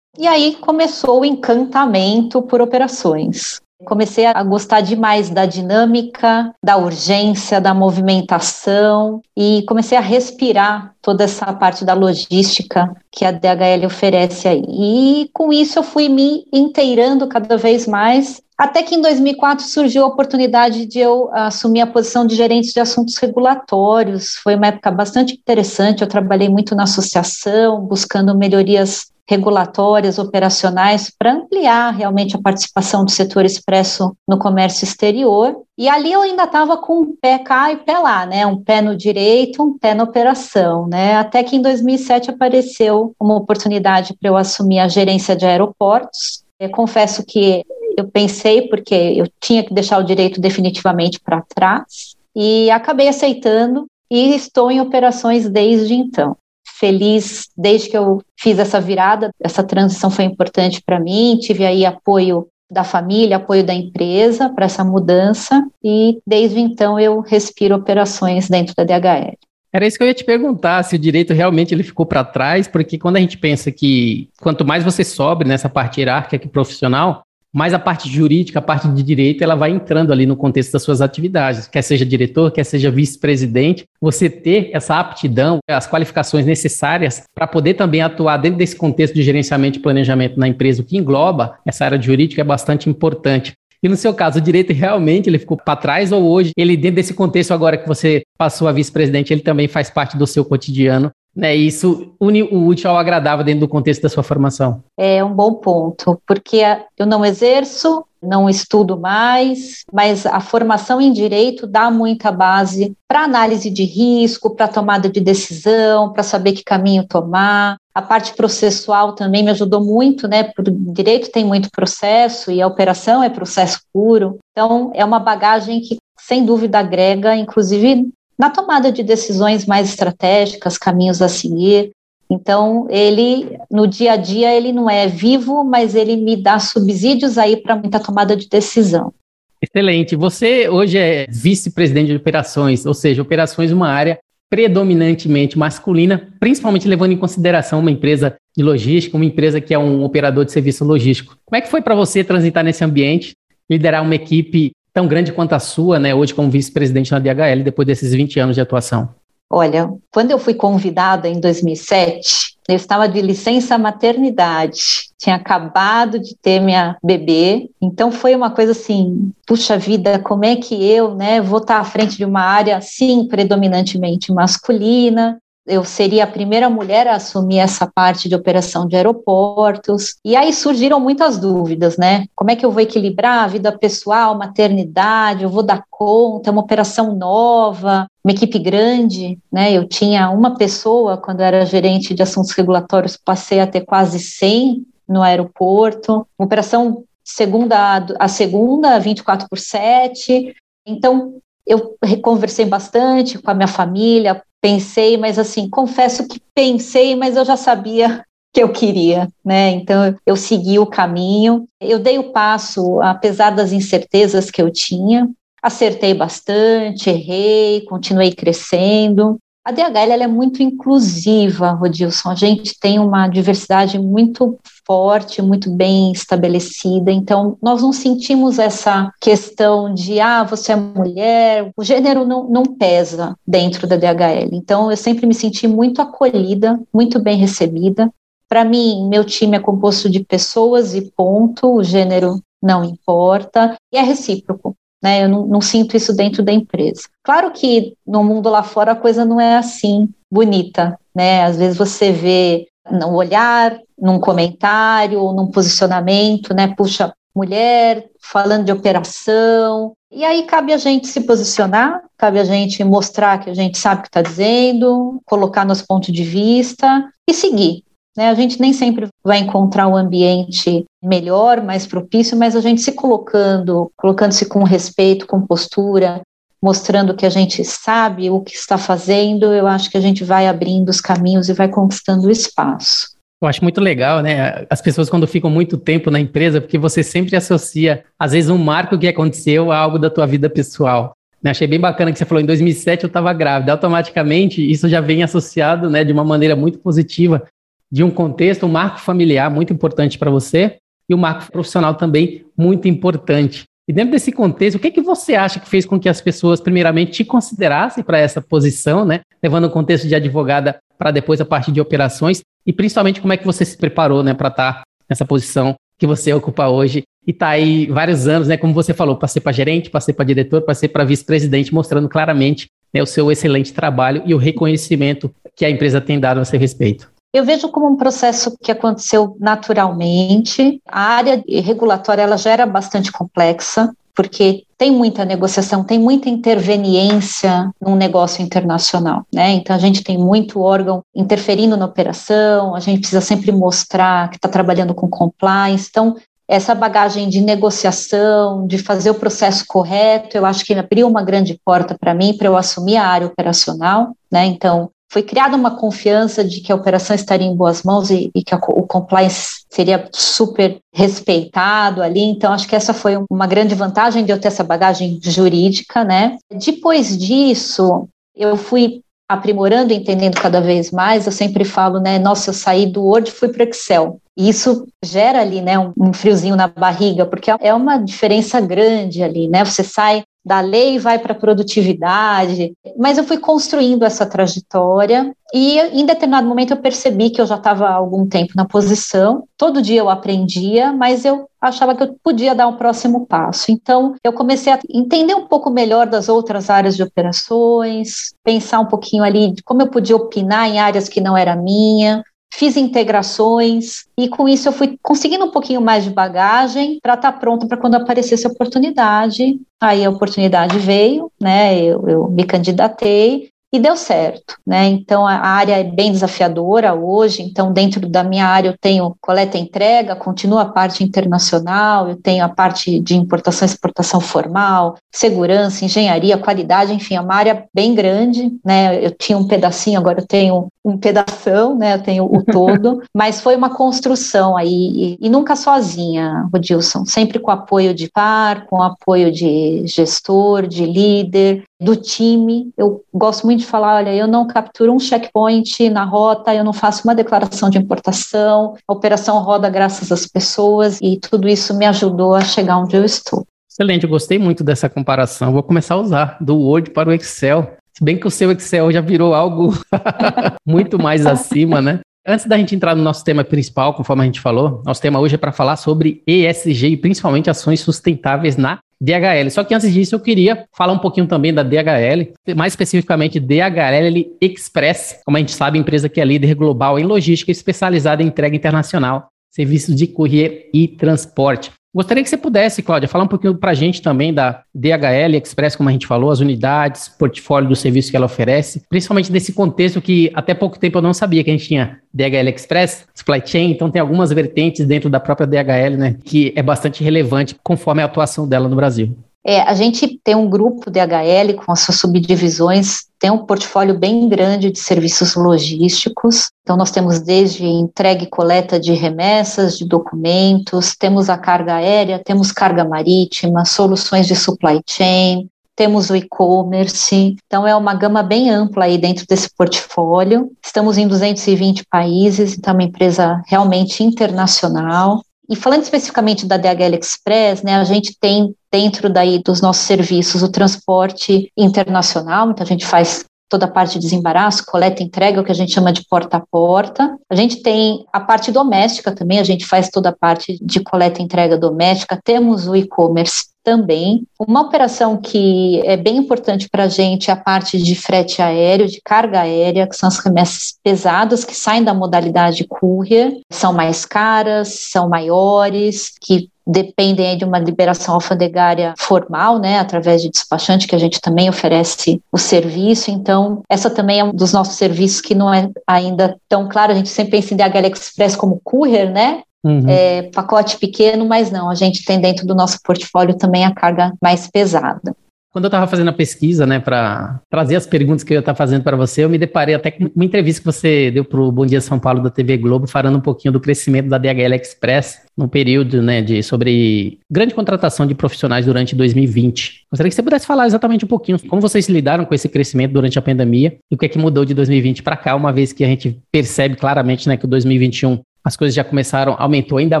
E 0.18 0.26
aí 0.26 0.56
começou 0.56 1.20
o 1.20 1.24
encantamento 1.24 2.42
por 2.42 2.60
operações. 2.60 3.60
Comecei 3.84 4.26
a 4.26 4.42
gostar 4.42 4.82
demais 4.82 5.30
da 5.30 5.46
dinâmica, 5.46 6.54
da 6.62 6.76
urgência, 6.76 7.60
da 7.60 7.72
movimentação 7.72 9.22
e 9.34 9.64
comecei 9.66 9.96
a 9.96 10.02
respirar 10.02 10.94
toda 11.00 11.24
essa 11.24 11.50
parte 11.54 11.82
da 11.82 11.94
logística 11.94 12.94
que 13.10 13.24
a 13.24 13.32
DHL 13.32 13.86
oferece 13.86 14.46
aí. 14.46 14.62
E 14.68 15.30
com 15.32 15.50
isso 15.50 15.78
eu 15.78 15.82
fui 15.82 16.10
me 16.10 16.44
inteirando 16.52 17.26
cada 17.26 17.56
vez 17.56 17.86
mais 17.86 18.42
até 18.60 18.82
que 18.82 18.94
em 18.94 19.00
2004 19.00 19.64
surgiu 19.64 20.04
a 20.04 20.08
oportunidade 20.08 20.84
de 20.84 20.98
eu 20.98 21.30
assumir 21.32 21.80
a 21.80 21.86
posição 21.86 22.26
de 22.26 22.34
gerente 22.34 22.74
de 22.74 22.80
assuntos 22.80 23.16
regulatórios. 23.16 24.34
Foi 24.44 24.54
uma 24.54 24.66
época 24.66 24.90
bastante 24.90 25.32
interessante. 25.32 26.02
Eu 26.02 26.06
trabalhei 26.06 26.50
muito 26.50 26.74
na 26.74 26.82
associação, 26.82 27.80
buscando 27.80 28.36
melhorias 28.36 29.06
regulatórias, 29.28 30.18
operacionais, 30.18 31.12
para 31.16 31.32
ampliar 31.32 31.92
realmente 31.92 32.36
a 32.36 32.40
participação 32.40 33.04
do 33.04 33.10
setor 33.10 33.44
expresso 33.44 34.16
no 34.26 34.38
comércio 34.38 34.84
exterior. 34.84 35.56
E 35.78 35.88
ali 35.88 36.12
eu 36.12 36.22
ainda 36.22 36.44
estava 36.44 36.76
com 36.76 37.00
um 37.00 37.16
pé 37.16 37.38
cá 37.38 37.72
e 37.72 37.76
pé 37.76 37.98
lá, 37.98 38.26
né? 38.26 38.46
Um 38.46 38.62
pé 38.62 38.82
no 38.82 38.96
direito, 38.96 39.62
um 39.62 39.78
pé 39.78 39.94
na 39.94 40.04
operação, 40.04 40.86
né? 40.86 41.16
Até 41.16 41.42
que 41.42 41.56
em 41.56 41.62
2007 41.62 42.30
apareceu 42.30 43.14
uma 43.18 43.36
oportunidade 43.36 44.14
para 44.18 44.28
eu 44.28 44.36
assumir 44.36 44.78
a 44.78 44.88
gerência 44.88 45.34
de 45.34 45.46
aeroportos. 45.46 46.44
Eu 46.58 46.70
confesso 46.70 47.24
que 47.24 47.64
eu 47.96 48.08
pensei, 48.08 48.68
porque 48.68 48.94
eu 48.94 49.26
tinha 49.40 49.62
que 49.62 49.72
deixar 49.72 49.98
o 49.98 50.04
direito 50.04 50.40
definitivamente 50.40 51.20
para 51.20 51.42
trás, 51.42 52.14
e 52.34 52.70
acabei 52.70 53.08
aceitando 53.08 53.86
e 54.10 54.34
estou 54.34 54.70
em 54.70 54.80
operações 54.80 55.48
desde 55.48 55.94
então. 55.94 56.36
Feliz 56.80 57.50
desde 57.56 57.90
que 57.90 57.96
eu 57.96 58.22
fiz 58.38 58.58
essa 58.58 58.80
virada, 58.80 59.30
essa 59.38 59.62
transição 59.62 60.10
foi 60.10 60.24
importante 60.24 60.82
para 60.84 60.98
mim, 60.98 61.38
tive 61.38 61.66
aí 61.66 61.84
apoio 61.84 62.48
da 62.70 62.82
família, 62.84 63.36
apoio 63.36 63.62
da 63.62 63.74
empresa 63.74 64.48
para 64.48 64.64
essa 64.64 64.82
mudança. 64.82 65.62
E 65.84 66.18
desde 66.26 66.58
então 66.58 66.98
eu 66.98 67.20
respiro 67.20 67.74
operações 67.76 68.48
dentro 68.48 68.74
da 68.74 68.84
DHL. 68.84 69.36
Era 69.72 69.86
isso 69.86 69.96
que 69.96 70.02
eu 70.02 70.08
ia 70.08 70.14
te 70.14 70.24
perguntar, 70.24 70.82
se 70.82 70.96
o 70.96 70.98
direito 70.98 71.32
realmente 71.32 71.72
ele 71.72 71.84
ficou 71.84 72.04
para 72.04 72.24
trás, 72.24 72.66
porque 72.66 72.98
quando 72.98 73.16
a 73.16 73.20
gente 73.20 73.38
pensa 73.38 73.70
que 73.70 74.28
quanto 74.40 74.64
mais 74.64 74.82
você 74.82 75.04
sobe 75.04 75.44
nessa 75.44 75.68
parte 75.68 76.00
hierárquica 76.00 76.48
profissional, 76.48 77.22
mas 77.52 77.74
a 77.74 77.78
parte 77.78 78.08
jurídica, 78.08 78.58
a 78.58 78.62
parte 78.62 78.88
de 78.88 79.02
direito, 79.02 79.42
ela 79.42 79.54
vai 79.54 79.70
entrando 79.70 80.12
ali 80.12 80.24
no 80.24 80.36
contexto 80.36 80.72
das 80.72 80.82
suas 80.82 81.00
atividades, 81.00 81.66
quer 81.66 81.82
seja 81.82 82.06
diretor, 82.06 82.50
quer 82.50 82.64
seja 82.64 82.90
vice-presidente, 82.90 83.84
você 84.00 84.30
ter 84.30 84.70
essa 84.72 84.98
aptidão, 84.98 85.58
as 85.68 85.88
qualificações 85.88 86.46
necessárias 86.46 87.24
para 87.34 87.46
poder 87.46 87.74
também 87.74 88.02
atuar 88.02 88.36
dentro 88.36 88.58
desse 88.58 88.76
contexto 88.76 89.14
de 89.14 89.22
gerenciamento 89.22 89.78
e 89.78 89.82
planejamento 89.82 90.38
na 90.38 90.46
empresa, 90.46 90.82
o 90.82 90.84
que 90.84 90.96
engloba 90.96 91.58
essa 91.66 91.84
área 91.84 92.00
jurídica 92.00 92.40
é 92.40 92.44
bastante 92.44 92.88
importante. 92.88 93.52
E 93.82 93.88
no 93.88 93.96
seu 93.96 94.12
caso, 94.12 94.38
o 94.38 94.42
direito 94.42 94.74
realmente 94.74 95.28
ele 95.28 95.38
ficou 95.38 95.56
para 95.56 95.74
trás 95.74 96.12
ou 96.12 96.22
hoje 96.22 96.52
ele 96.54 96.76
dentro 96.76 96.96
desse 96.96 97.14
contexto 97.14 97.52
agora 97.52 97.78
que 97.78 97.88
você 97.88 98.22
passou 98.36 98.68
a 98.68 98.72
vice-presidente, 98.72 99.32
ele 99.32 99.40
também 99.40 99.68
faz 99.68 99.88
parte 99.88 100.18
do 100.18 100.26
seu 100.26 100.44
cotidiano 100.44 101.10
né, 101.34 101.54
isso 101.54 102.12
une 102.20 102.42
o 102.42 102.66
útil 102.66 102.90
ao 102.90 102.96
agradável 102.96 103.44
dentro 103.44 103.60
do 103.60 103.68
contexto 103.68 104.02
da 104.02 104.08
sua 104.08 104.22
formação. 104.22 104.82
É 104.98 105.22
um 105.22 105.32
bom 105.32 105.54
ponto, 105.54 106.20
porque 106.26 106.62
eu 106.98 107.06
não 107.06 107.24
exerço, 107.24 108.04
não 108.22 108.50
estudo 108.50 108.98
mais, 108.98 109.84
mas 109.92 110.26
a 110.26 110.40
formação 110.40 111.00
em 111.00 111.12
direito 111.12 111.66
dá 111.66 111.90
muita 111.90 112.30
base 112.30 112.92
para 113.08 113.24
análise 113.24 113.70
de 113.70 113.84
risco, 113.84 114.54
para 114.54 114.68
tomada 114.68 115.08
de 115.08 115.20
decisão, 115.20 116.12
para 116.12 116.22
saber 116.22 116.52
que 116.52 116.62
caminho 116.62 117.06
tomar. 117.06 117.76
A 117.94 118.02
parte 118.02 118.34
processual 118.34 119.14
também 119.14 119.42
me 119.42 119.50
ajudou 119.50 119.82
muito, 119.82 120.28
né? 120.28 120.44
Porque 120.44 120.70
direito 120.70 121.30
tem 121.32 121.44
muito 121.44 121.70
processo 121.70 122.50
e 122.50 122.60
a 122.60 122.66
operação 122.66 123.22
é 123.22 123.28
processo 123.28 123.80
puro. 123.92 124.38
Então, 124.52 124.92
é 124.94 125.04
uma 125.04 125.18
bagagem 125.18 125.80
que, 125.80 125.96
sem 126.18 126.44
dúvida, 126.44 126.78
agrega, 126.78 127.34
inclusive 127.34 128.10
na 128.40 128.48
tomada 128.48 128.90
de 128.90 129.02
decisões 129.02 129.66
mais 129.66 129.90
estratégicas, 129.90 130.78
caminhos 130.78 131.20
a 131.20 131.28
seguir. 131.28 131.90
Então, 132.30 132.86
ele, 132.88 133.58
no 133.70 133.86
dia 133.86 134.12
a 134.12 134.16
dia, 134.16 134.56
ele 134.56 134.72
não 134.72 134.88
é 134.88 135.06
vivo, 135.06 135.62
mas 135.62 135.94
ele 135.94 136.16
me 136.16 136.36
dá 136.36 136.58
subsídios 136.58 137.36
aí 137.36 137.58
para 137.58 137.76
muita 137.76 138.00
tomada 138.00 138.34
de 138.34 138.48
decisão. 138.48 139.12
Excelente. 139.60 140.16
Você 140.16 140.70
hoje 140.70 140.96
é 140.96 141.26
vice-presidente 141.28 142.06
de 142.06 142.16
operações, 142.16 142.86
ou 142.86 142.94
seja, 142.94 143.20
operações 143.20 143.72
uma 143.72 143.90
área 143.90 144.18
predominantemente 144.48 145.58
masculina, 145.58 146.32
principalmente 146.40 146.88
levando 146.88 147.12
em 147.12 147.18
consideração 147.18 147.80
uma 147.80 147.90
empresa 147.90 148.36
de 148.56 148.64
logística, 148.64 149.18
uma 149.18 149.26
empresa 149.26 149.60
que 149.60 149.74
é 149.74 149.78
um 149.78 150.02
operador 150.02 150.46
de 150.46 150.52
serviço 150.52 150.82
logístico. 150.82 151.36
Como 151.44 151.58
é 151.58 151.60
que 151.60 151.68
foi 151.68 151.82
para 151.82 151.94
você 151.94 152.24
transitar 152.24 152.64
nesse 152.64 152.82
ambiente, 152.82 153.34
liderar 153.70 154.02
uma 154.02 154.14
equipe 154.14 154.72
tão 154.92 155.06
grande 155.06 155.32
quanto 155.32 155.54
a 155.54 155.58
sua, 155.58 155.98
né, 155.98 156.14
hoje 156.14 156.34
como 156.34 156.50
vice-presidente 156.50 157.12
na 157.12 157.18
DHL, 157.18 157.62
depois 157.62 157.86
desses 157.86 158.12
20 158.12 158.40
anos 158.40 158.54
de 158.54 158.60
atuação? 158.60 159.08
Olha, 159.52 159.92
quando 160.12 160.30
eu 160.30 160.38
fui 160.38 160.54
convidada 160.54 161.28
em 161.28 161.40
2007, 161.40 162.56
eu 162.68 162.76
estava 162.76 163.08
de 163.08 163.20
licença 163.20 163.76
maternidade, 163.76 165.10
tinha 165.18 165.34
acabado 165.34 166.20
de 166.20 166.36
ter 166.36 166.60
minha 166.60 166.96
bebê, 167.02 167.68
então 167.82 168.12
foi 168.12 168.36
uma 168.36 168.50
coisa 168.50 168.70
assim, 168.70 169.32
puxa 169.44 169.76
vida, 169.76 170.20
como 170.20 170.44
é 170.44 170.54
que 170.54 170.74
eu, 170.88 171.16
né, 171.16 171.40
vou 171.40 171.58
estar 171.58 171.78
à 171.78 171.84
frente 171.84 172.16
de 172.16 172.24
uma 172.24 172.42
área, 172.42 172.80
sim, 172.80 173.26
predominantemente 173.26 174.32
masculina, 174.32 175.40
eu 175.66 175.84
seria 175.84 176.24
a 176.24 176.26
primeira 176.26 176.68
mulher 176.70 177.06
a 177.06 177.16
assumir 177.16 177.58
essa 177.58 177.86
parte 177.86 178.28
de 178.28 178.34
operação 178.34 178.86
de 178.86 178.96
aeroportos. 178.96 180.16
E 180.24 180.34
aí 180.34 180.52
surgiram 180.52 180.98
muitas 180.98 181.38
dúvidas, 181.38 181.96
né? 181.96 182.24
Como 182.34 182.50
é 182.50 182.56
que 182.56 182.64
eu 182.64 182.72
vou 182.72 182.80
equilibrar 182.80 183.44
a 183.44 183.46
vida 183.46 183.76
pessoal, 183.76 184.36
maternidade, 184.36 185.44
eu 185.44 185.50
vou 185.50 185.62
dar 185.62 185.84
conta, 185.90 186.50
é 186.50 186.52
uma 186.52 186.62
operação 186.62 187.14
nova, 187.14 188.06
uma 188.24 188.32
equipe 188.32 188.58
grande, 188.58 189.38
né? 189.52 189.72
Eu 189.72 189.86
tinha 189.86 190.30
uma 190.30 190.56
pessoa 190.56 191.16
quando 191.16 191.40
era 191.40 191.66
gerente 191.66 192.14
de 192.14 192.22
assuntos 192.22 192.52
regulatórios, 192.52 193.16
passei 193.16 193.60
a 193.60 193.66
ter 193.66 193.82
quase 193.82 194.18
100 194.18 194.84
no 195.08 195.22
aeroporto. 195.22 196.26
Uma 196.38 196.46
operação 196.46 197.04
segunda 197.22 198.04
a 198.18 198.28
segunda, 198.28 198.98
24 198.98 199.48
por 199.48 199.58
7. 199.58 200.54
Então, 200.86 201.34
eu 201.66 201.96
conversei 202.22 202.64
bastante 202.64 203.38
com 203.38 203.50
a 203.50 203.54
minha 203.54 203.68
família, 203.68 204.42
pensei, 204.60 205.16
mas 205.16 205.38
assim, 205.38 205.68
confesso 205.68 206.26
que 206.28 206.40
pensei, 206.54 207.16
mas 207.16 207.36
eu 207.36 207.44
já 207.44 207.56
sabia 207.56 208.24
que 208.52 208.62
eu 208.62 208.72
queria, 208.72 209.28
né? 209.44 209.70
Então 209.70 210.16
eu 210.26 210.36
segui 210.36 210.78
o 210.78 210.86
caminho, 210.86 211.68
eu 211.80 211.98
dei 211.98 212.18
o 212.18 212.32
passo, 212.32 213.00
apesar 213.00 213.50
das 213.50 213.72
incertezas 213.72 214.50
que 214.50 214.60
eu 214.60 214.70
tinha, 214.72 215.28
acertei 215.62 216.14
bastante, 216.14 217.10
errei, 217.10 217.82
continuei 217.82 218.32
crescendo. 218.32 219.38
A 219.64 219.72
DHL 219.72 220.22
é 220.22 220.26
muito 220.26 220.62
inclusiva, 220.62 221.70
Rodilson. 221.72 222.30
A 222.30 222.34
gente 222.34 222.78
tem 222.80 222.98
uma 222.98 223.28
diversidade 223.28 223.98
muito 223.98 224.58
forte, 224.90 225.40
muito 225.40 225.70
bem 225.70 226.10
estabelecida. 226.10 227.12
Então, 227.12 227.56
nós 227.62 227.80
não 227.80 227.92
sentimos 227.92 228.58
essa 228.58 229.12
questão 229.20 229.94
de, 229.94 230.18
ah, 230.18 230.42
você 230.42 230.72
é 230.72 230.76
mulher. 230.76 231.70
O 231.76 231.84
gênero 231.84 232.26
não, 232.26 232.50
não 232.50 232.64
pesa 232.64 233.36
dentro 233.46 233.86
da 233.86 233.94
DHL. 233.94 234.48
Então, 234.52 234.90
eu 234.90 234.96
sempre 234.96 235.28
me 235.28 235.34
senti 235.34 235.68
muito 235.68 236.02
acolhida, 236.02 236.76
muito 236.92 237.20
bem 237.20 237.36
recebida. 237.38 238.12
Para 238.48 238.64
mim, 238.64 239.08
meu 239.08 239.24
time 239.24 239.56
é 239.56 239.60
composto 239.60 240.10
de 240.10 240.24
pessoas 240.24 240.92
e 240.92 241.02
ponto, 241.16 241.72
o 241.72 241.84
gênero 241.84 242.42
não 242.60 242.82
importa, 242.82 243.76
e 243.92 243.96
é 243.96 244.02
recíproco 244.02 244.74
né? 245.02 245.24
Eu 245.24 245.30
não, 245.30 245.46
não, 245.46 245.60
sinto 245.62 245.96
isso 245.96 246.14
dentro 246.14 246.42
da 246.42 246.52
empresa. 246.52 247.08
Claro 247.22 247.50
que 247.52 247.94
no 248.06 248.22
mundo 248.22 248.50
lá 248.50 248.62
fora 248.62 248.92
a 248.92 248.96
coisa 248.96 249.24
não 249.24 249.40
é 249.40 249.56
assim 249.56 250.10
bonita, 250.30 250.98
né? 251.14 251.44
Às 251.44 251.56
vezes 251.56 251.78
você 251.78 252.12
vê 252.12 252.66
no 252.90 253.14
olhar, 253.14 253.78
num 254.00 254.18
comentário, 254.18 255.20
ou 255.20 255.32
num 255.32 255.46
posicionamento, 255.46 256.54
né? 256.54 256.74
Puxa, 256.74 257.12
mulher 257.34 258.08
falando 258.20 258.64
de 258.64 258.72
operação. 258.72 259.92
E 260.10 260.24
aí 260.24 260.44
cabe 260.44 260.72
a 260.72 260.76
gente 260.76 261.06
se 261.06 261.20
posicionar, 261.20 262.02
cabe 262.18 262.38
a 262.38 262.44
gente 262.44 262.82
mostrar 262.82 263.38
que 263.38 263.50
a 263.50 263.54
gente 263.54 263.78
sabe 263.78 264.00
o 264.00 264.02
que 264.02 264.08
está 264.08 264.22
dizendo, 264.22 265.20
colocar 265.24 265.64
nos 265.64 265.82
pontos 265.82 266.12
de 266.12 266.24
vista 266.24 267.08
e 267.28 267.32
seguir. 267.32 267.84
Né? 268.16 268.28
A 268.28 268.34
gente 268.34 268.60
nem 268.60 268.72
sempre 268.72 269.08
vai 269.22 269.38
encontrar 269.38 269.86
um 269.86 269.96
ambiente 269.96 270.84
melhor, 271.02 271.62
mais 271.62 271.86
propício, 271.86 272.36
mas 272.36 272.56
a 272.56 272.60
gente 272.60 272.80
se 272.80 272.92
colocando, 272.92 273.90
colocando-se 273.96 274.46
com 274.46 274.64
respeito, 274.64 275.26
com 275.26 275.46
postura, 275.46 276.20
mostrando 276.62 277.14
que 277.14 277.24
a 277.24 277.30
gente 277.30 277.64
sabe 277.64 278.28
o 278.30 278.40
que 278.40 278.52
está 278.52 278.76
fazendo, 278.76 279.46
eu 279.54 279.66
acho 279.66 279.88
que 279.90 279.96
a 279.96 280.00
gente 280.00 280.24
vai 280.24 280.46
abrindo 280.46 280.88
os 280.88 281.00
caminhos 281.00 281.48
e 281.48 281.54
vai 281.54 281.68
conquistando 281.68 282.26
o 282.26 282.30
espaço. 282.30 283.19
Eu 283.42 283.48
acho 283.48 283.62
muito 283.62 283.80
legal, 283.80 284.20
né? 284.20 284.66
As 284.68 284.82
pessoas 284.82 285.08
quando 285.08 285.26
ficam 285.26 285.48
muito 285.48 285.78
tempo 285.78 286.10
na 286.10 286.20
empresa, 286.20 286.60
porque 286.60 286.76
você 286.76 287.02
sempre 287.02 287.34
associa, 287.34 288.04
às 288.18 288.32
vezes, 288.32 288.50
um 288.50 288.58
marco 288.58 288.98
que 288.98 289.08
aconteceu 289.08 289.72
a 289.72 289.78
algo 289.78 289.98
da 289.98 290.10
tua 290.10 290.26
vida 290.26 290.50
pessoal. 290.50 291.16
Né? 291.42 291.50
Achei 291.50 291.66
bem 291.66 291.80
bacana 291.80 292.12
que 292.12 292.18
você 292.18 292.26
falou, 292.26 292.42
em 292.42 292.46
2007 292.46 293.04
eu 293.04 293.08
estava 293.08 293.32
grávida. 293.32 293.72
Automaticamente, 293.72 294.68
isso 294.70 294.88
já 294.88 295.00
vem 295.00 295.22
associado 295.22 295.88
né, 295.88 296.04
de 296.04 296.12
uma 296.12 296.24
maneira 296.24 296.54
muito 296.54 296.78
positiva 296.80 297.42
de 297.90 298.04
um 298.04 298.10
contexto, 298.10 298.66
um 298.66 298.70
marco 298.70 299.00
familiar 299.00 299.50
muito 299.50 299.72
importante 299.72 300.18
para 300.18 300.30
você 300.30 300.76
e 301.08 301.14
um 301.14 301.18
marco 301.18 301.50
profissional 301.50 301.94
também 301.94 302.44
muito 302.56 302.86
importante. 302.88 303.64
E 303.88 303.92
dentro 303.92 304.12
desse 304.12 304.30
contexto, 304.30 304.76
o 304.76 304.78
que, 304.78 304.88
é 304.88 304.90
que 304.90 305.00
você 305.00 305.34
acha 305.34 305.58
que 305.58 305.68
fez 305.68 305.84
com 305.84 305.98
que 305.98 306.08
as 306.08 306.20
pessoas, 306.20 306.60
primeiramente, 306.60 307.10
te 307.10 307.24
considerassem 307.24 308.04
para 308.04 308.18
essa 308.18 308.40
posição, 308.40 309.04
né? 309.04 309.22
Levando 309.42 309.64
o 309.64 309.70
contexto 309.70 310.06
de 310.06 310.14
advogada 310.14 310.78
para 310.96 311.10
depois 311.10 311.40
a 311.40 311.44
parte 311.44 311.72
de 311.72 311.80
operações, 311.80 312.42
e 312.66 312.72
principalmente 312.72 313.20
como 313.20 313.32
é 313.32 313.36
que 313.36 313.46
você 313.46 313.64
se 313.64 313.76
preparou, 313.76 314.22
né, 314.22 314.34
para 314.34 314.48
estar 314.48 314.72
tá 314.74 314.82
nessa 315.08 315.24
posição 315.24 315.74
que 315.98 316.06
você 316.06 316.32
ocupa 316.32 316.68
hoje 316.68 317.02
e 317.26 317.30
está 317.30 317.48
aí 317.48 317.86
vários 317.86 318.26
anos, 318.26 318.48
né? 318.48 318.56
Como 318.56 318.72
você 318.72 318.94
falou, 318.94 319.16
passei 319.16 319.42
para 319.42 319.52
gerente, 319.52 319.90
passei 319.90 320.14
para 320.14 320.24
diretor, 320.24 320.62
passei 320.62 320.88
para 320.88 321.04
vice-presidente, 321.04 321.74
mostrando 321.74 322.08
claramente 322.08 322.68
né, 322.92 323.02
o 323.02 323.06
seu 323.06 323.30
excelente 323.30 323.72
trabalho 323.72 324.22
e 324.24 324.34
o 324.34 324.38
reconhecimento 324.38 325.30
que 325.54 325.64
a 325.64 325.70
empresa 325.70 326.00
tem 326.00 326.18
dado 326.18 326.40
a 326.40 326.44
seu 326.44 326.58
respeito. 326.58 327.10
Eu 327.32 327.44
vejo 327.44 327.68
como 327.68 327.86
um 327.86 327.96
processo 327.96 328.56
que 328.60 328.72
aconteceu 328.72 329.36
naturalmente. 329.38 330.80
A 330.86 331.00
área 331.00 331.44
regulatória 331.46 332.22
ela 332.22 332.36
já 332.36 332.50
era 332.50 332.66
bastante 332.66 333.12
complexa, 333.12 333.92
porque 334.14 334.64
tem 334.76 334.90
muita 334.90 335.24
negociação, 335.24 335.84
tem 335.84 335.98
muita 335.98 336.28
interveniência 336.28 337.70
num 337.80 337.96
negócio 337.96 338.42
internacional, 338.42 339.26
né? 339.32 339.50
Então 339.52 339.74
a 339.74 339.78
gente 339.78 340.02
tem 340.02 340.16
muito 340.16 340.60
órgão 340.60 341.02
interferindo 341.14 341.76
na 341.76 341.84
operação, 341.84 342.74
a 342.74 342.80
gente 342.80 343.00
precisa 343.00 343.20
sempre 343.20 343.52
mostrar 343.52 344.30
que 344.30 344.36
está 344.36 344.48
trabalhando 344.48 344.94
com 344.94 345.08
compliance. 345.08 345.88
Então 345.90 346.16
essa 346.48 346.74
bagagem 346.74 347.28
de 347.28 347.40
negociação, 347.40 348.66
de 348.66 348.76
fazer 348.76 349.10
o 349.10 349.14
processo 349.14 349.64
correto, 349.68 350.36
eu 350.36 350.44
acho 350.44 350.64
que 350.64 350.74
abriu 350.74 351.06
uma 351.06 351.22
grande 351.22 351.60
porta 351.64 351.96
para 351.96 352.12
mim 352.12 352.36
para 352.36 352.48
eu 352.48 352.56
assumir 352.56 352.96
a 352.96 353.06
área 353.06 353.28
operacional, 353.28 354.16
né? 354.30 354.46
Então 354.46 354.90
foi 355.10 355.22
criada 355.22 355.56
uma 355.56 355.76
confiança 355.76 356.44
de 356.44 356.60
que 356.60 356.70
a 356.70 356.76
operação 356.76 357.16
estaria 357.16 357.46
em 357.46 357.56
boas 357.56 357.82
mãos 357.82 358.10
e, 358.10 358.30
e 358.32 358.44
que 358.44 358.54
a, 358.54 358.58
o 358.58 358.86
compliance 358.86 359.64
seria 359.68 360.08
super 360.12 360.78
respeitado 360.94 362.00
ali. 362.00 362.20
Então, 362.20 362.52
acho 362.52 362.68
que 362.68 362.76
essa 362.76 362.94
foi 362.94 363.18
uma 363.28 363.46
grande 363.46 363.74
vantagem 363.74 364.24
de 364.24 364.30
eu 364.30 364.40
ter 364.40 364.48
essa 364.48 364.62
bagagem 364.62 365.18
jurídica, 365.22 366.04
né? 366.04 366.38
Depois 366.48 367.18
disso, 367.18 368.08
eu 368.36 368.56
fui 368.56 369.02
aprimorando, 369.28 369.92
entendendo 369.92 370.40
cada 370.40 370.60
vez 370.60 370.92
mais. 370.92 371.26
Eu 371.26 371.32
sempre 371.32 371.64
falo, 371.64 371.98
né? 371.98 372.18
Nossa, 372.18 372.50
eu 372.50 372.54
saí 372.54 372.86
do 372.86 373.02
Word 373.02 373.32
fui 373.32 373.48
para 373.48 373.64
Excel. 373.64 374.20
E 374.36 374.48
isso 374.48 374.86
gera 375.04 375.40
ali, 375.40 375.60
né, 375.60 375.78
um 375.78 376.12
friozinho 376.12 376.56
na 376.56 376.66
barriga, 376.66 377.26
porque 377.26 377.50
é 377.60 377.74
uma 377.74 377.98
diferença 377.98 378.60
grande 378.60 379.22
ali, 379.22 379.48
né? 379.48 379.64
Você 379.64 379.84
sai 379.84 380.22
da 380.50 380.60
lei 380.60 380.98
vai 380.98 381.16
para 381.16 381.32
a 381.32 381.38
produtividade, 381.38 382.72
mas 382.98 383.16
eu 383.16 383.22
fui 383.22 383.38
construindo 383.38 384.04
essa 384.04 384.26
trajetória 384.26 385.32
e 385.54 385.78
em 385.78 386.04
determinado 386.04 386.48
momento 386.48 386.72
eu 386.72 386.76
percebi 386.76 387.30
que 387.30 387.40
eu 387.40 387.46
já 387.46 387.54
estava 387.54 387.86
há 387.86 387.94
algum 387.94 388.26
tempo 388.26 388.54
na 388.56 388.64
posição, 388.64 389.44
todo 389.56 389.80
dia 389.80 390.00
eu 390.00 390.10
aprendia, 390.10 390.92
mas 390.92 391.24
eu 391.24 391.48
achava 391.60 391.94
que 391.94 392.02
eu 392.02 392.16
podia 392.20 392.52
dar 392.52 392.66
um 392.66 392.76
próximo 392.76 393.26
passo. 393.26 393.70
Então 393.70 394.16
eu 394.24 394.32
comecei 394.32 394.72
a 394.72 394.80
entender 394.92 395.36
um 395.36 395.46
pouco 395.46 395.70
melhor 395.70 396.08
das 396.08 396.28
outras 396.28 396.68
áreas 396.68 396.96
de 396.96 397.04
operações, 397.04 398.34
pensar 398.42 398.80
um 398.80 398.86
pouquinho 398.86 399.22
ali 399.22 399.52
de 399.52 399.62
como 399.62 399.82
eu 399.82 399.88
podia 399.88 400.16
opinar 400.16 400.68
em 400.68 400.80
áreas 400.80 401.08
que 401.08 401.20
não 401.20 401.36
era 401.36 401.54
minha, 401.54 402.24
fiz 402.52 402.76
integrações 402.76 404.06
e 404.18 404.28
com 404.28 404.48
isso 404.48 404.68
eu 404.68 404.72
fui 404.72 404.98
conseguindo 405.02 405.44
um 405.44 405.50
pouquinho 405.50 405.80
mais 405.80 406.04
de 406.04 406.10
bagagem 406.10 406.98
para 407.02 407.14
estar 407.14 407.32
tá 407.32 407.38
pronta 407.38 407.66
para 407.66 407.76
quando 407.76 407.94
aparecesse 407.94 408.46
a 408.46 408.50
oportunidade. 408.50 409.58
Aí 409.80 410.04
a 410.04 410.10
oportunidade 410.10 410.78
veio, 410.78 411.30
né? 411.40 411.80
Eu, 411.80 412.08
eu 412.08 412.28
me 412.28 412.44
candidatei 412.44 413.50
e 413.72 413.78
deu 413.78 413.96
certo, 413.96 414.56
né? 414.66 414.86
Então 414.86 415.26
a 415.26 415.34
área 415.34 415.78
é 415.78 415.84
bem 415.84 416.10
desafiadora 416.10 416.92
hoje. 416.92 417.42
Então 417.42 417.72
dentro 417.72 418.08
da 418.08 418.24
minha 418.24 418.46
área 418.46 418.68
eu 418.68 418.76
tenho 418.78 419.14
coleta 419.20 419.56
e 419.56 419.60
entrega, 419.60 420.16
continua 420.16 420.62
a 420.62 420.68
parte 420.68 421.04
internacional, 421.04 422.08
eu 422.08 422.16
tenho 422.16 422.44
a 422.44 422.48
parte 422.48 422.98
de 422.98 423.14
importação 423.16 423.66
e 423.66 423.70
exportação 423.70 424.20
formal, 424.20 424.96
segurança, 425.12 425.84
engenharia, 425.84 426.36
qualidade, 426.36 426.92
enfim, 426.92 427.14
é 427.14 427.20
uma 427.20 427.34
área 427.34 427.64
bem 427.72 427.94
grande, 427.94 428.52
né? 428.64 429.04
Eu 429.04 429.12
tinha 429.12 429.38
um 429.38 429.46
pedacinho, 429.46 430.00
agora 430.00 430.20
eu 430.20 430.26
tenho 430.26 430.68
um 430.84 430.98
pedação, 430.98 431.76
né? 431.76 431.94
Eu 431.94 432.02
tenho 432.02 432.24
o 432.24 432.42
todo, 432.50 433.02
mas 433.14 433.40
foi 433.40 433.54
uma 433.54 433.70
construção 433.70 434.56
aí 434.56 435.16
e, 435.20 435.26
e 435.26 435.28
nunca 435.28 435.54
sozinha, 435.54 436.48
Rodilson, 436.52 437.04
sempre 437.04 437.38
com 437.38 437.52
apoio 437.52 437.94
de 437.94 438.10
par, 438.10 438.66
com 438.66 438.82
apoio 438.82 439.30
de 439.30 439.86
gestor, 439.86 440.66
de 440.66 440.84
líder, 440.84 441.64
do 441.80 441.96
time. 441.96 442.70
Eu 442.76 443.02
gosto 443.12 443.46
muito 443.46 443.60
de 443.60 443.66
falar, 443.66 443.96
olha, 443.96 444.14
eu 444.14 444.26
não 444.26 444.46
capturo 444.46 444.92
um 444.92 444.98
checkpoint 444.98 445.88
na 445.88 446.04
rota, 446.04 446.54
eu 446.54 446.62
não 446.62 446.72
faço 446.72 447.04
uma 447.04 447.14
declaração 447.14 447.70
de 447.70 447.78
importação, 447.78 448.74
a 448.86 448.92
operação 448.92 449.38
roda 449.38 449.70
graças 449.70 450.12
às 450.12 450.26
pessoas 450.26 450.98
e 451.00 451.18
tudo 451.18 451.48
isso 451.48 451.76
me 451.76 451.86
ajudou 451.86 452.34
a 452.34 452.42
chegar 452.42 452.78
onde 452.78 452.96
eu 452.96 453.04
estou. 453.04 453.46
Excelente, 453.70 454.04
eu 454.04 454.10
gostei 454.10 454.38
muito 454.38 454.62
dessa 454.62 454.88
comparação. 454.88 455.52
Vou 455.52 455.62
começar 455.62 455.94
a 455.94 456.00
usar 456.00 456.36
do 456.40 456.56
Word 456.56 456.90
para 456.90 457.08
o 457.08 457.12
Excel. 457.12 457.76
Se 457.94 458.04
bem 458.04 458.18
que 458.18 458.26
o 458.26 458.30
seu 458.30 458.52
Excel 458.52 458.92
já 458.92 459.00
virou 459.00 459.34
algo 459.34 459.74
muito 460.66 460.98
mais 460.98 461.24
acima, 461.24 461.80
né? 461.80 462.00
Antes 462.26 462.44
da 462.44 462.58
gente 462.58 462.74
entrar 462.74 462.94
no 462.94 463.02
nosso 463.02 463.24
tema 463.24 463.42
principal, 463.42 463.94
conforme 463.94 464.22
a 464.22 464.26
gente 464.26 464.40
falou, 464.40 464.82
nosso 464.84 465.00
tema 465.00 465.18
hoje 465.18 465.36
é 465.36 465.38
para 465.38 465.52
falar 465.52 465.76
sobre 465.76 466.22
ESG 466.26 466.88
e 466.88 466.96
principalmente 466.96 467.48
ações 467.48 467.80
sustentáveis 467.80 468.56
na 468.58 468.78
DHL. 469.00 469.50
Só 469.50 469.64
que 469.64 469.74
antes 469.74 469.92
disso, 469.92 470.14
eu 470.14 470.20
queria 470.20 470.66
falar 470.76 470.92
um 470.92 470.98
pouquinho 470.98 471.26
também 471.26 471.54
da 471.54 471.62
DHL, 471.62 472.32
mais 472.54 472.72
especificamente 472.72 473.40
DHL 473.40 474.36
Express, 474.40 475.20
como 475.24 475.36
a 475.36 475.40
gente 475.40 475.52
sabe, 475.52 475.78
empresa 475.78 476.08
que 476.08 476.20
é 476.20 476.24
líder 476.24 476.54
global 476.54 476.98
em 476.98 477.04
logística 477.04 477.50
especializada 477.50 478.22
em 478.22 478.26
entrega 478.26 478.54
internacional, 478.54 479.28
serviços 479.50 479.96
de 479.96 480.06
courier 480.06 480.68
e 480.74 480.86
transporte. 480.86 481.72
Gostaria 481.92 482.22
que 482.22 482.30
você 482.30 482.36
pudesse, 482.36 482.84
Cláudia, 482.84 483.08
falar 483.08 483.24
um 483.24 483.28
pouquinho 483.28 483.56
para 483.56 483.72
a 483.72 483.74
gente 483.74 484.00
também 484.00 484.32
da 484.32 484.62
DHL 484.72 485.34
Express, 485.42 485.74
como 485.74 485.88
a 485.88 485.92
gente 485.92 486.06
falou, 486.06 486.30
as 486.30 486.38
unidades, 486.38 487.08
portfólio 487.08 487.68
do 487.68 487.74
serviço 487.74 488.12
que 488.12 488.16
ela 488.16 488.26
oferece, 488.26 488.82
principalmente 488.88 489.32
nesse 489.32 489.52
contexto 489.52 490.00
que 490.00 490.30
até 490.32 490.54
pouco 490.54 490.78
tempo 490.78 490.98
eu 490.98 491.02
não 491.02 491.12
sabia 491.12 491.42
que 491.42 491.50
a 491.50 491.52
gente 491.52 491.66
tinha 491.66 491.98
DHL 492.14 492.48
Express, 492.54 493.08
supply 493.12 493.42
chain, 493.44 493.72
então 493.72 493.90
tem 493.90 494.00
algumas 494.00 494.32
vertentes 494.32 494.86
dentro 494.86 495.10
da 495.10 495.18
própria 495.18 495.48
DHL, 495.48 495.96
né, 495.98 496.16
que 496.24 496.52
é 496.54 496.62
bastante 496.62 497.02
relevante 497.02 497.56
conforme 497.60 498.02
a 498.02 498.04
atuação 498.04 498.48
dela 498.48 498.68
no 498.68 498.76
Brasil. 498.76 499.16
É, 499.44 499.62
a 499.62 499.72
gente 499.74 500.20
tem 500.22 500.34
um 500.34 500.48
grupo 500.48 500.90
DHL 500.90 501.54
com 501.64 501.72
as 501.72 501.80
suas 501.80 501.98
subdivisões, 501.98 503.04
tem 503.18 503.30
um 503.30 503.38
portfólio 503.38 503.98
bem 503.98 504.28
grande 504.28 504.70
de 504.70 504.78
serviços 504.78 505.34
logísticos. 505.34 506.50
Então, 506.62 506.76
nós 506.76 506.90
temos 506.90 507.20
desde 507.20 507.64
entrega 507.64 508.24
e 508.24 508.28
coleta 508.28 508.78
de 508.78 508.92
remessas, 508.92 509.78
de 509.78 509.86
documentos, 509.86 510.94
temos 510.94 511.30
a 511.30 511.38
carga 511.38 511.76
aérea, 511.76 512.22
temos 512.22 512.52
carga 512.52 512.84
marítima, 512.84 513.64
soluções 513.64 514.26
de 514.26 514.36
supply 514.36 514.80
chain, 514.86 515.48
temos 515.74 516.10
o 516.10 516.16
e-commerce, 516.16 517.34
então 517.46 517.66
é 517.66 517.74
uma 517.74 517.94
gama 517.94 518.22
bem 518.22 518.50
ampla 518.50 518.84
aí 518.84 518.98
dentro 518.98 519.24
desse 519.26 519.48
portfólio. 519.56 520.50
Estamos 520.62 520.98
em 520.98 521.08
220 521.08 521.86
países, 521.86 522.58
então 522.58 522.72
é 522.72 522.74
uma 522.74 522.82
empresa 522.82 523.42
realmente 523.46 524.04
internacional. 524.04 525.22
E 525.50 525.56
falando 525.56 525.82
especificamente 525.82 526.46
da 526.46 526.56
DHL 526.56 526.94
Express, 526.94 527.62
né, 527.64 527.74
a 527.74 527.82
gente 527.82 528.16
tem 528.20 528.54
dentro 528.70 529.10
daí 529.10 529.42
dos 529.42 529.60
nossos 529.60 529.82
serviços 529.82 530.44
o 530.44 530.52
transporte 530.52 531.50
internacional, 531.56 532.50
então 532.50 532.62
a 532.62 532.66
gente 532.66 532.86
faz 532.86 533.24
toda 533.48 533.66
a 533.66 533.70
parte 533.70 533.94
de 533.94 534.04
desembaraço, 534.06 534.64
coleta 534.64 535.02
e 535.02 535.06
entrega, 535.06 535.40
o 535.40 535.44
que 535.44 535.50
a 535.50 535.54
gente 535.54 535.72
chama 535.72 535.92
de 535.92 536.06
porta 536.08 536.36
a 536.36 536.42
porta. 536.52 537.18
A 537.28 537.34
gente 537.34 537.62
tem 537.62 538.06
a 538.12 538.20
parte 538.20 538.52
doméstica 538.52 539.12
também, 539.12 539.40
a 539.40 539.44
gente 539.44 539.66
faz 539.66 539.90
toda 539.90 540.10
a 540.10 540.16
parte 540.16 540.56
de 540.64 540.80
coleta 540.84 541.20
e 541.20 541.24
entrega 541.24 541.58
doméstica. 541.58 542.20
Temos 542.22 542.68
o 542.68 542.76
e-commerce 542.76 543.49
também. 543.62 544.26
Uma 544.38 544.62
operação 544.62 545.16
que 545.16 545.80
é 545.84 545.96
bem 545.96 546.16
importante 546.16 546.68
para 546.68 546.84
a 546.84 546.88
gente 546.88 547.30
é 547.30 547.32
a 547.32 547.36
parte 547.36 547.78
de 547.78 547.94
frete 547.94 548.40
aéreo, 548.40 548.88
de 548.88 549.00
carga 549.04 549.40
aérea, 549.40 549.86
que 549.86 549.96
são 549.96 550.08
as 550.08 550.18
remessas 550.18 550.74
pesadas 550.82 551.44
que 551.44 551.54
saem 551.54 551.84
da 551.84 551.94
modalidade 551.94 552.66
courier, 552.66 553.32
são 553.50 553.72
mais 553.72 554.04
caras, 554.04 554.88
são 554.90 555.08
maiores, 555.08 556.12
que 556.20 556.48
dependem 556.66 557.36
de 557.36 557.44
uma 557.44 557.58
liberação 557.58 558.14
alfandegária 558.14 558.94
formal, 558.96 559.58
né, 559.58 559.78
através 559.78 560.22
de 560.22 560.30
despachante, 560.30 560.86
que 560.86 560.94
a 560.94 560.98
gente 560.98 561.20
também 561.20 561.48
oferece 561.48 562.22
o 562.30 562.38
serviço. 562.38 563.10
Então, 563.10 563.62
essa 563.68 563.90
também 563.90 564.20
é 564.20 564.24
um 564.24 564.32
dos 564.32 564.52
nossos 564.52 564.76
serviços 564.76 565.20
que 565.20 565.34
não 565.34 565.52
é 565.52 565.68
ainda 565.86 566.36
tão 566.48 566.68
claro. 566.68 566.92
A 566.92 566.94
gente 566.94 567.08
sempre 567.08 567.32
pensa 567.32 567.54
em 567.54 567.56
DHL 567.56 567.92
Express 567.92 568.36
como 568.36 568.60
courier, 568.62 569.10
né, 569.10 569.42
Uhum. 569.64 569.88
É, 569.88 570.22
pacote 570.22 570.78
pequeno, 570.78 571.26
mas 571.26 571.50
não, 571.50 571.68
a 571.68 571.74
gente 571.74 572.04
tem 572.04 572.20
dentro 572.20 572.46
do 572.46 572.54
nosso 572.54 572.78
portfólio 572.82 573.36
também 573.36 573.64
a 573.64 573.74
carga 573.74 574.12
mais 574.22 574.48
pesada. 574.48 575.14
Quando 575.52 575.64
eu 575.64 575.68
estava 575.68 575.88
fazendo 575.88 576.08
a 576.08 576.12
pesquisa, 576.12 576.64
né, 576.64 576.78
para 576.78 577.40
trazer 577.50 577.74
as 577.74 577.84
perguntas 577.84 578.22
que 578.22 578.32
eu 578.32 578.36
ia 578.36 578.40
estar 578.40 578.54
fazendo 578.54 578.84
para 578.84 578.96
você, 578.96 579.24
eu 579.24 579.28
me 579.28 579.36
deparei 579.36 579.74
até 579.74 579.90
com 579.90 580.08
uma 580.14 580.24
entrevista 580.24 580.60
que 580.60 580.66
você 580.66 581.10
deu 581.10 581.24
para 581.24 581.40
o 581.40 581.50
Bom 581.50 581.66
Dia 581.66 581.80
São 581.80 581.98
Paulo 581.98 582.22
da 582.22 582.30
TV 582.30 582.56
Globo, 582.56 582.86
falando 582.86 583.18
um 583.18 583.20
pouquinho 583.20 583.50
do 583.50 583.58
crescimento 583.58 584.08
da 584.08 584.16
DHL 584.16 584.54
Express 584.54 585.22
no 585.36 585.48
período, 585.48 586.00
né, 586.00 586.22
de 586.22 586.40
sobre 586.44 587.18
grande 587.28 587.52
contratação 587.52 588.06
de 588.06 588.14
profissionais 588.14 588.64
durante 588.64 588.94
2020. 588.94 589.86
Gostaria 589.90 590.08
que 590.08 590.14
você 590.14 590.22
pudesse 590.22 590.46
falar 590.46 590.66
exatamente 590.68 591.04
um 591.04 591.08
pouquinho 591.08 591.36
como 591.48 591.60
vocês 591.60 591.88
lidaram 591.88 592.24
com 592.24 592.32
esse 592.34 592.48
crescimento 592.48 592.92
durante 592.92 593.18
a 593.18 593.22
pandemia 593.22 593.76
e 593.90 593.94
o 593.96 593.98
que 593.98 594.06
é 594.06 594.08
que 594.08 594.18
mudou 594.18 594.44
de 594.44 594.54
2020 594.54 595.02
para 595.02 595.16
cá, 595.16 595.34
uma 595.34 595.52
vez 595.52 595.72
que 595.72 595.82
a 595.82 595.88
gente 595.88 596.20
percebe 596.30 596.76
claramente, 596.76 597.28
né, 597.28 597.36
que 597.36 597.44
o 597.44 597.48
2021 597.48 598.20
as 598.44 598.56
coisas 598.56 598.74
já 598.74 598.82
começaram, 598.82 599.36
aumentou 599.38 599.78
ainda 599.78 600.00